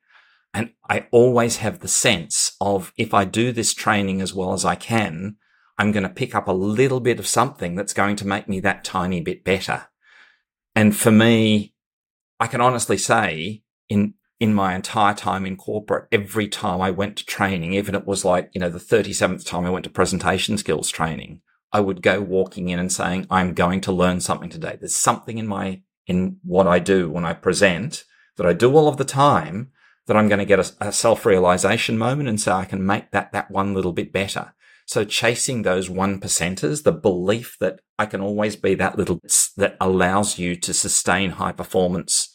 And 0.55 0.73
I 0.89 1.07
always 1.11 1.59
have 1.59 1.81
the 1.81 1.89
sense 1.89 2.57
of 2.61 2.93
if 2.97 3.15
I 3.15 3.25
do 3.25 3.53
this 3.53 3.75
training 3.75 4.21
as 4.21 4.35
well 4.35 4.53
as 4.53 4.65
I 4.65 4.75
can, 4.75 5.37
I'm 5.79 5.93
going 5.93 6.03
to 6.03 6.09
pick 6.09 6.35
up 6.35 6.49
a 6.49 6.53
little 6.53 7.01
bit 7.01 7.19
of 7.19 7.27
something 7.27 7.75
that's 7.75 7.95
going 7.95 8.17
to 8.17 8.27
make 8.27 8.49
me 8.49 8.61
that 8.61 8.85
tiny 8.85 9.21
bit 9.21 9.45
better. 9.45 9.87
And 10.75 10.97
for 10.97 11.11
me, 11.11 11.75
I 12.39 12.47
can 12.47 12.61
honestly 12.61 12.99
say 12.99 13.63
in, 13.89 14.15
in 14.41 14.55
my 14.55 14.75
entire 14.75 15.15
time 15.15 15.47
in 15.47 15.57
corporate, 15.57 16.09
every 16.13 16.49
time 16.49 16.81
I 16.81 16.91
went 16.91 17.17
to 17.19 17.27
training, 17.27 17.75
even 17.75 17.95
it 17.95 18.07
was 18.07 18.25
like, 18.25 18.51
you 18.53 18.61
know, 18.61 18.71
the 18.71 18.79
37th 18.79 19.47
time 19.47 19.65
I 19.65 19.71
went 19.71 19.85
to 19.85 19.91
presentation 19.91 20.59
skills 20.59 20.91
training, 20.91 21.41
I 21.73 21.81
would 21.81 22.03
go 22.03 22.21
walking 22.21 22.69
in 22.69 22.79
and 22.79 22.93
saying, 22.93 23.27
I'm 23.31 23.55
going 23.55 23.81
to 23.83 23.93
learn 23.93 24.21
something 24.21 24.51
today. 24.51 24.77
There's 24.79 24.97
something 24.97 25.39
in 25.39 25.47
my, 25.47 25.83
in 26.07 26.39
what 26.43 26.67
I 26.67 26.79
do 26.79 27.11
when 27.11 27.25
I 27.25 27.33
present 27.33 28.05
that 28.37 28.47
I 28.47 28.53
do 28.53 28.77
all 28.77 28.89
of 28.89 28.97
the 28.97 29.05
time 29.05 29.71
that 30.07 30.17
I'm 30.17 30.29
going 30.29 30.39
to 30.39 30.45
get 30.45 30.59
a, 30.59 30.89
a 30.89 30.93
self 30.93 31.25
realization 31.25 31.97
moment 31.97 32.29
and 32.29 32.41
say 32.41 32.53
I 32.53 32.65
can 32.65 32.85
make 32.85 33.11
that, 33.13 33.33
that 33.33 33.51
one 33.51 33.75
little 33.75 33.93
bit 33.93 34.13
better. 34.13 34.53
So 34.87 35.05
chasing 35.05 35.63
those 35.63 35.89
one 35.89 36.21
percenters, 36.21 36.83
the 36.83 36.93
belief 36.93 37.57
that 37.61 37.81
I 37.99 38.07
can 38.07 38.21
always 38.21 38.57
be 38.57 38.75
that 38.75 38.99
little 38.99 39.21
that 39.57 39.77
allows 39.81 40.39
you 40.39 40.57
to 40.57 40.75
sustain 40.75 41.31
high 41.31 41.53
performance 41.53 42.32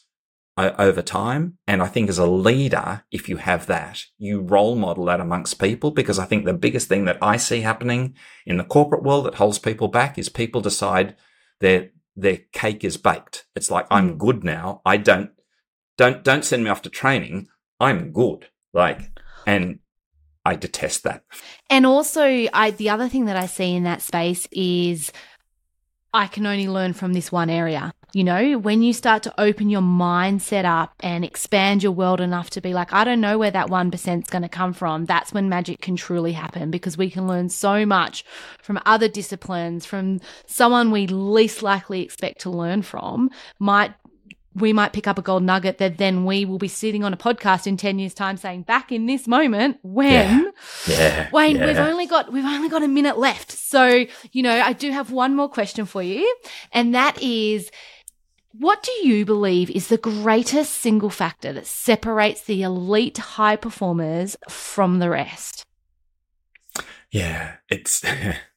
over 0.58 1.02
time. 1.02 1.58
And 1.68 1.82
I 1.82 1.88
think 1.88 2.10
as 2.10 2.18
a 2.18 2.26
leader, 2.26 3.04
if 3.12 3.30
you 3.30 3.38
have 3.38 3.68
that, 3.68 4.04
you 4.18 4.42
role 4.42 4.76
model 4.76 5.06
that 5.06 5.20
amongst 5.20 5.60
people 5.60 5.92
because 5.92 6.18
I 6.20 6.26
think 6.26 6.46
the 6.46 6.54
biggest 6.54 6.88
thing 6.88 7.06
that 7.06 7.18
I 7.22 7.38
see 7.38 7.62
happening 7.62 8.16
in 8.46 8.58
the 8.58 8.64
corporate 8.64 9.04
world 9.04 9.26
that 9.26 9.36
holds 9.36 9.60
people 9.60 9.88
back 9.88 10.18
is 10.18 10.30
people 10.30 10.62
decide 10.62 11.16
their, 11.60 11.92
their 12.16 12.40
cake 12.54 12.84
is 12.84 12.98
baked. 12.98 13.46
It's 13.56 13.70
like, 13.70 13.86
I'm 13.92 14.16
mm. 14.16 14.18
good 14.18 14.44
now. 14.44 14.82
I 14.86 14.98
don't, 14.98 15.32
don't, 15.98 16.24
don't 16.24 16.46
send 16.46 16.64
me 16.64 16.70
off 16.70 16.82
to 16.84 16.90
training. 16.90 17.48
I'm 17.80 18.12
good. 18.12 18.48
Like, 18.74 19.20
and 19.46 19.80
I 20.48 20.56
detest 20.56 21.04
that. 21.04 21.24
And 21.70 21.86
also, 21.86 22.24
I 22.24 22.72
the 22.72 22.90
other 22.90 23.10
thing 23.10 23.26
that 23.26 23.36
I 23.36 23.48
see 23.48 23.76
in 23.76 23.84
that 23.84 24.02
space 24.02 24.48
is 24.52 25.12
I 26.14 26.28
can 26.28 26.46
only 26.46 26.70
learn 26.70 26.94
from 26.94 27.12
this 27.12 27.32
one 27.32 27.50
area. 27.50 27.94
You 28.18 28.24
know, 28.24 28.58
when 28.58 28.82
you 28.82 28.94
start 28.94 29.22
to 29.24 29.40
open 29.40 29.70
your 29.70 29.84
mindset 29.84 30.66
up 30.66 30.96
and 31.02 31.24
expand 31.24 31.84
your 31.84 31.92
world 31.92 32.20
enough 32.20 32.50
to 32.50 32.62
be 32.62 32.74
like, 32.74 32.92
I 32.92 33.04
don't 33.04 33.22
know 33.22 33.38
where 33.38 33.52
that 33.52 33.68
1% 33.68 34.24
is 34.24 34.30
going 34.32 34.42
to 34.42 34.50
come 34.50 34.74
from, 34.74 35.06
that's 35.06 35.34
when 35.34 35.50
magic 35.50 35.82
can 35.82 35.96
truly 35.96 36.32
happen 36.32 36.72
because 36.72 36.98
we 36.98 37.12
can 37.12 37.28
learn 37.28 37.50
so 37.50 37.86
much 37.86 38.26
from 38.60 38.80
other 38.88 39.08
disciplines, 39.08 39.86
from 39.86 40.20
someone 40.48 40.90
we 40.90 41.06
least 41.06 41.62
likely 41.62 42.02
expect 42.02 42.42
to 42.42 42.50
learn 42.50 42.82
from, 42.82 43.30
might 43.60 43.94
we 44.56 44.74
might 44.74 44.92
pick 44.92 45.08
up 45.08 45.20
a 45.20 45.22
gold 45.22 45.44
nugget 45.44 45.78
that 45.78 46.00
then 46.00 46.26
we 46.26 46.44
will 46.44 46.58
be 46.58 46.68
sitting 46.68 47.04
on 47.04 47.14
a 47.14 47.18
podcast 47.18 47.68
in 47.68 47.78
10 47.78 48.00
years 48.00 48.16
time 48.16 48.38
saying 48.38 48.64
back 48.64 48.92
in 48.92 49.06
this 49.06 49.28
moment 49.28 49.78
when 49.84 50.52
yeah. 50.88 50.98
Yeah. 50.98 51.30
Wayne, 51.32 51.58
yeah. 51.58 51.68
we've 51.68 51.78
only 51.78 52.08
got, 52.08 52.34
we've 52.34 52.44
only 52.44 52.68
got 52.68 52.82
a 52.82 52.88
minute 52.88 53.20
left. 53.20 53.52
So, 53.52 54.06
you 54.32 54.42
know, 54.42 54.60
I 54.60 54.74
do 54.74 54.90
have 54.90 55.12
one 55.12 55.36
more 55.36 55.48
question 55.48 55.86
for 55.86 56.02
you. 56.02 56.36
And 56.72 56.96
that 56.96 57.22
is, 57.22 57.70
what 58.60 58.82
do 58.82 58.92
you 59.08 59.26
believe 59.26 59.70
is 59.70 59.88
the 59.88 59.98
greatest 59.98 60.74
single 60.74 61.10
factor 61.10 61.54
that 61.54 61.68
separates 61.68 62.44
the 62.44 62.64
elite 62.64 63.18
high 63.18 63.56
performers 63.56 64.36
from 64.50 65.00
the 65.00 65.10
rest? 65.10 65.64
Yeah, 67.12 67.56
it's, 67.70 68.04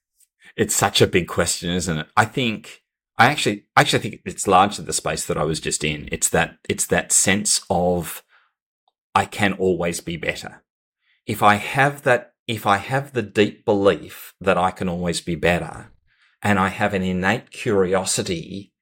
it's 0.56 0.74
such 0.74 1.00
a 1.00 1.06
big 1.06 1.28
question, 1.28 1.70
isn't 1.70 1.98
it? 1.98 2.06
I 2.16 2.24
think, 2.24 2.82
I 3.18 3.26
actually, 3.26 3.66
actually 3.76 3.98
think 3.98 4.22
it's 4.24 4.46
largely 4.46 4.84
the 4.84 4.92
space 4.92 5.26
that 5.26 5.36
I 5.36 5.44
was 5.44 5.60
just 5.60 5.84
in. 5.84 6.08
It's 6.10 6.28
that, 6.30 6.56
it's 6.68 6.86
that 6.86 7.12
sense 7.12 7.62
of 7.68 8.22
I 9.14 9.26
can 9.26 9.52
always 9.54 10.00
be 10.00 10.16
better. 10.16 10.62
If 11.26 11.42
I 11.42 11.56
have 11.56 12.02
that, 12.02 12.32
if 12.46 12.66
I 12.66 12.78
have 12.78 13.12
the 13.12 13.22
deep 13.22 13.64
belief 13.64 14.34
that 14.40 14.56
I 14.56 14.70
can 14.70 14.88
always 14.88 15.20
be 15.20 15.34
better 15.34 15.92
and 16.42 16.58
I 16.58 16.68
have 16.68 16.94
an 16.94 17.02
innate 17.02 17.50
curiosity, 17.50 18.72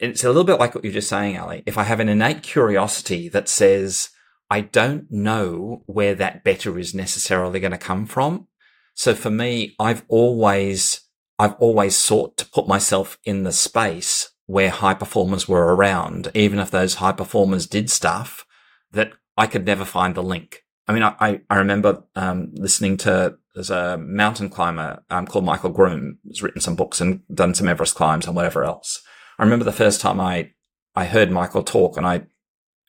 it's 0.00 0.24
a 0.24 0.28
little 0.28 0.44
bit 0.44 0.58
like 0.58 0.74
what 0.74 0.84
you're 0.84 0.92
just 0.92 1.08
saying, 1.08 1.38
Ali. 1.38 1.62
If 1.66 1.78
I 1.78 1.84
have 1.84 2.00
an 2.00 2.08
innate 2.08 2.42
curiosity 2.42 3.28
that 3.28 3.48
says, 3.48 4.10
I 4.50 4.60
don't 4.60 5.10
know 5.10 5.82
where 5.86 6.14
that 6.14 6.44
better 6.44 6.78
is 6.78 6.94
necessarily 6.94 7.60
going 7.60 7.72
to 7.72 7.78
come 7.78 8.06
from. 8.06 8.48
So 8.94 9.14
for 9.14 9.30
me, 9.30 9.74
I've 9.78 10.04
always 10.08 11.00
I've 11.38 11.54
always 11.54 11.96
sought 11.96 12.36
to 12.38 12.46
put 12.46 12.68
myself 12.68 13.18
in 13.24 13.42
the 13.42 13.52
space 13.52 14.30
where 14.46 14.70
high 14.70 14.94
performers 14.94 15.48
were 15.48 15.74
around, 15.74 16.30
even 16.34 16.58
if 16.58 16.70
those 16.70 16.96
high 16.96 17.12
performers 17.12 17.66
did 17.66 17.90
stuff 17.90 18.46
that 18.92 19.12
I 19.36 19.46
could 19.46 19.66
never 19.66 19.84
find 19.84 20.14
the 20.14 20.22
link. 20.22 20.62
I 20.86 20.92
mean, 20.92 21.02
I, 21.02 21.40
I 21.48 21.56
remember 21.56 22.04
um, 22.14 22.52
listening 22.54 22.98
to 22.98 23.36
there's 23.54 23.70
a 23.70 23.96
mountain 23.96 24.50
climber 24.50 25.02
um, 25.10 25.26
called 25.26 25.44
Michael 25.44 25.70
Groom 25.70 26.18
who's 26.24 26.42
written 26.42 26.60
some 26.60 26.76
books 26.76 27.00
and 27.00 27.22
done 27.32 27.54
some 27.54 27.68
Everest 27.68 27.94
climbs 27.94 28.26
and 28.26 28.36
whatever 28.36 28.64
else. 28.64 29.02
I 29.38 29.44
remember 29.44 29.64
the 29.64 29.72
first 29.72 30.00
time 30.00 30.20
I 30.20 30.50
I 30.94 31.06
heard 31.06 31.30
Michael 31.30 31.62
talk 31.62 31.96
and 31.96 32.06
I 32.06 32.26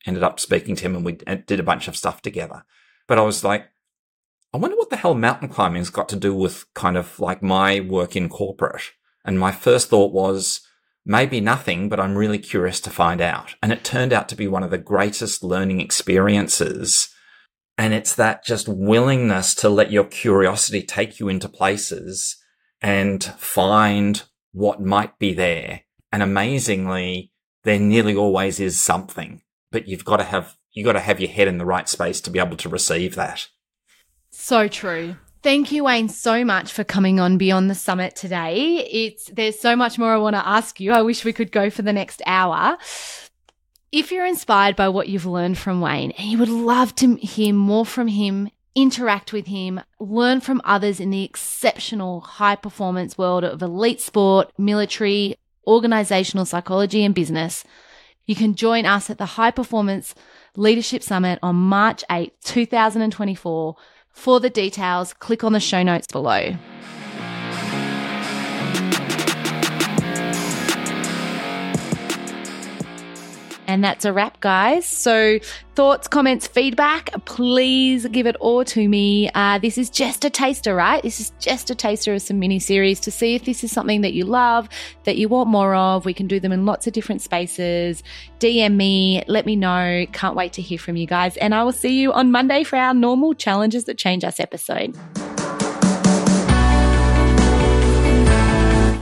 ended 0.06 0.24
up 0.24 0.40
speaking 0.40 0.76
to 0.76 0.84
him 0.84 0.96
and 0.96 1.06
we 1.06 1.14
did 1.14 1.60
a 1.60 1.64
bunch 1.64 1.88
of 1.88 1.98
stuff 1.98 2.22
together. 2.22 2.64
But 3.08 3.18
I 3.18 3.22
was 3.22 3.44
like, 3.44 3.68
I 4.54 4.58
wonder 4.58 4.78
what 4.78 4.90
the 4.90 4.98
hell 4.98 5.16
mountain 5.16 5.50
climbing's 5.50 5.90
got 5.90 6.08
to 6.10 6.16
do 6.16 6.34
with 6.34 6.72
kind 6.74 6.98
of 6.98 7.20
like 7.20 7.42
my 7.42 7.80
work 7.80 8.16
in 8.16 8.30
corporate. 8.30 8.84
And 9.26 9.40
my 9.40 9.52
first 9.52 9.90
thought 9.90 10.14
was 10.14 10.62
maybe 11.06 11.42
nothing, 11.42 11.90
but 11.90 12.00
I'm 12.00 12.16
really 12.16 12.40
curious 12.40 12.80
to 12.82 12.90
find 12.90 13.22
out. 13.22 13.56
And 13.62 13.72
it 13.72 13.84
turned 13.84 14.14
out 14.14 14.30
to 14.30 14.36
be 14.36 14.48
one 14.48 14.64
of 14.64 14.72
the 14.72 14.78
greatest 14.78 15.44
learning 15.44 15.82
experiences. 15.82 17.10
And 17.78 17.94
it's 17.94 18.16
that 18.16 18.46
just 18.46 18.70
willingness 18.70 19.56
to 19.56 19.70
let 19.70 19.92
your 19.92 20.06
curiosity 20.06 20.82
take 20.82 21.20
you 21.20 21.28
into 21.28 21.50
places 21.50 22.38
and 22.82 23.24
find 23.24 24.24
what 24.54 24.82
might 24.82 25.20
be 25.20 25.34
there. 25.34 25.82
And 26.12 26.24
amazingly, 26.24 27.32
there 27.64 27.80
nearly 27.80 28.16
always 28.16 28.60
is 28.60 28.82
something, 28.82 29.42
but 29.72 29.88
you've 29.88 30.06
got 30.06 30.18
to 30.18 30.24
have, 30.24 30.56
you've 30.72 30.86
got 30.86 30.94
to 30.94 31.00
have 31.00 31.20
your 31.20 31.30
head 31.30 31.48
in 31.48 31.58
the 31.58 31.66
right 31.66 31.90
space 31.90 32.22
to 32.22 32.30
be 32.30 32.40
able 32.40 32.58
to 32.58 32.70
receive 32.70 33.16
that. 33.16 33.48
So 34.30 34.68
true. 34.68 35.16
Thank 35.46 35.72
you, 35.72 35.84
Wayne, 35.84 36.10
so 36.10 36.44
much 36.44 36.74
for 36.74 36.84
coming 36.84 37.20
on 37.20 37.38
Beyond 37.38 37.70
the 37.70 37.76
Summit 37.76 38.16
today. 38.16 38.88
It's 38.92 39.28
there's 39.28 39.60
so 39.60 39.76
much 39.76 40.00
more 40.00 40.12
I 40.12 40.18
want 40.18 40.36
to 40.36 40.48
ask 40.48 40.80
you. 40.80 40.92
I 40.92 41.04
wish 41.04 41.24
we 41.24 41.34
could 41.34 41.52
go 41.52 41.70
for 41.70 41.84
the 41.84 41.94
next 41.94 42.24
hour. 42.26 42.78
If 43.92 44.12
you're 44.12 44.26
inspired 44.26 44.76
by 44.76 44.90
what 44.90 45.08
you've 45.08 45.28
learned 45.28 45.58
from 45.58 45.82
Wayne 45.82 46.12
and 46.18 46.28
you 46.28 46.40
would 46.40 46.50
love 46.50 46.96
to 46.96 47.16
hear 47.18 47.54
more 47.54 47.86
from 47.86 48.08
him, 48.08 48.50
interact 48.74 49.34
with 49.34 49.46
him, 49.46 49.82
learn 50.00 50.42
from 50.42 50.62
others 50.66 51.00
in 51.00 51.12
the 51.12 51.24
exceptional 51.24 52.22
high 52.22 52.56
performance 52.56 53.18
world 53.18 53.44
of 53.44 53.62
elite 53.62 54.02
sport, 54.02 54.52
military, 54.58 55.36
organizational 55.68 56.46
psychology, 56.46 57.04
and 57.04 57.16
business, 57.16 57.64
you 58.26 58.36
can 58.36 58.56
join 58.56 58.86
us 58.86 59.10
at 59.10 59.18
the 59.18 59.26
High 59.26 59.52
Performance 59.52 60.16
Leadership 60.56 61.04
Summit 61.04 61.40
on 61.44 61.56
March 61.56 62.04
8, 62.10 62.34
2024 62.44 63.76
for 64.16 64.40
the 64.40 64.50
details, 64.50 65.14
click 65.14 65.44
on 65.44 65.54
the 65.54 65.60
show 65.60 65.84
notes 65.84 66.08
below. 66.08 66.56
And 73.76 73.84
that's 73.84 74.06
a 74.06 74.14
wrap, 74.14 74.40
guys. 74.40 74.86
So, 74.86 75.38
thoughts, 75.76 76.08
comments, 76.08 76.48
feedback, 76.48 77.10
please 77.26 78.06
give 78.06 78.26
it 78.26 78.38
all 78.38 78.64
to 78.64 78.88
me. 78.88 79.30
Uh, 79.36 79.60
this 79.60 79.78
is 79.78 79.90
just 79.90 80.24
a 80.24 80.30
taster, 80.30 80.74
right? 80.74 81.04
This 81.04 81.20
is 81.20 81.34
just 81.42 81.70
a 81.70 81.76
taster 81.76 82.14
of 82.14 82.22
some 82.22 82.40
mini 82.40 82.58
series 82.58 83.02
to 83.02 83.12
see 83.12 83.36
if 83.36 83.44
this 83.44 83.66
is 83.66 83.74
something 83.74 84.00
that 84.00 84.14
you 84.14 84.24
love, 84.24 84.70
that 85.04 85.18
you 85.18 85.28
want 85.28 85.50
more 85.50 85.76
of. 85.76 86.06
We 86.06 86.14
can 86.14 86.26
do 86.26 86.40
them 86.40 86.54
in 86.54 86.66
lots 86.66 86.88
of 86.88 86.94
different 86.94 87.22
spaces. 87.22 88.02
DM 88.40 88.78
me, 88.78 89.26
let 89.28 89.46
me 89.46 89.58
know. 89.58 90.06
Can't 90.14 90.38
wait 90.38 90.54
to 90.54 90.62
hear 90.62 90.80
from 90.80 90.96
you 90.96 91.06
guys. 91.06 91.36
And 91.36 91.54
I 91.54 91.66
will 91.66 91.74
see 91.74 92.00
you 92.00 92.14
on 92.14 92.32
Monday 92.32 92.64
for 92.64 92.78
our 92.78 92.94
normal 92.94 93.34
Challenges 93.34 93.84
That 93.84 93.98
Change 93.98 94.24
Us 94.24 94.40
episode. 94.40 94.96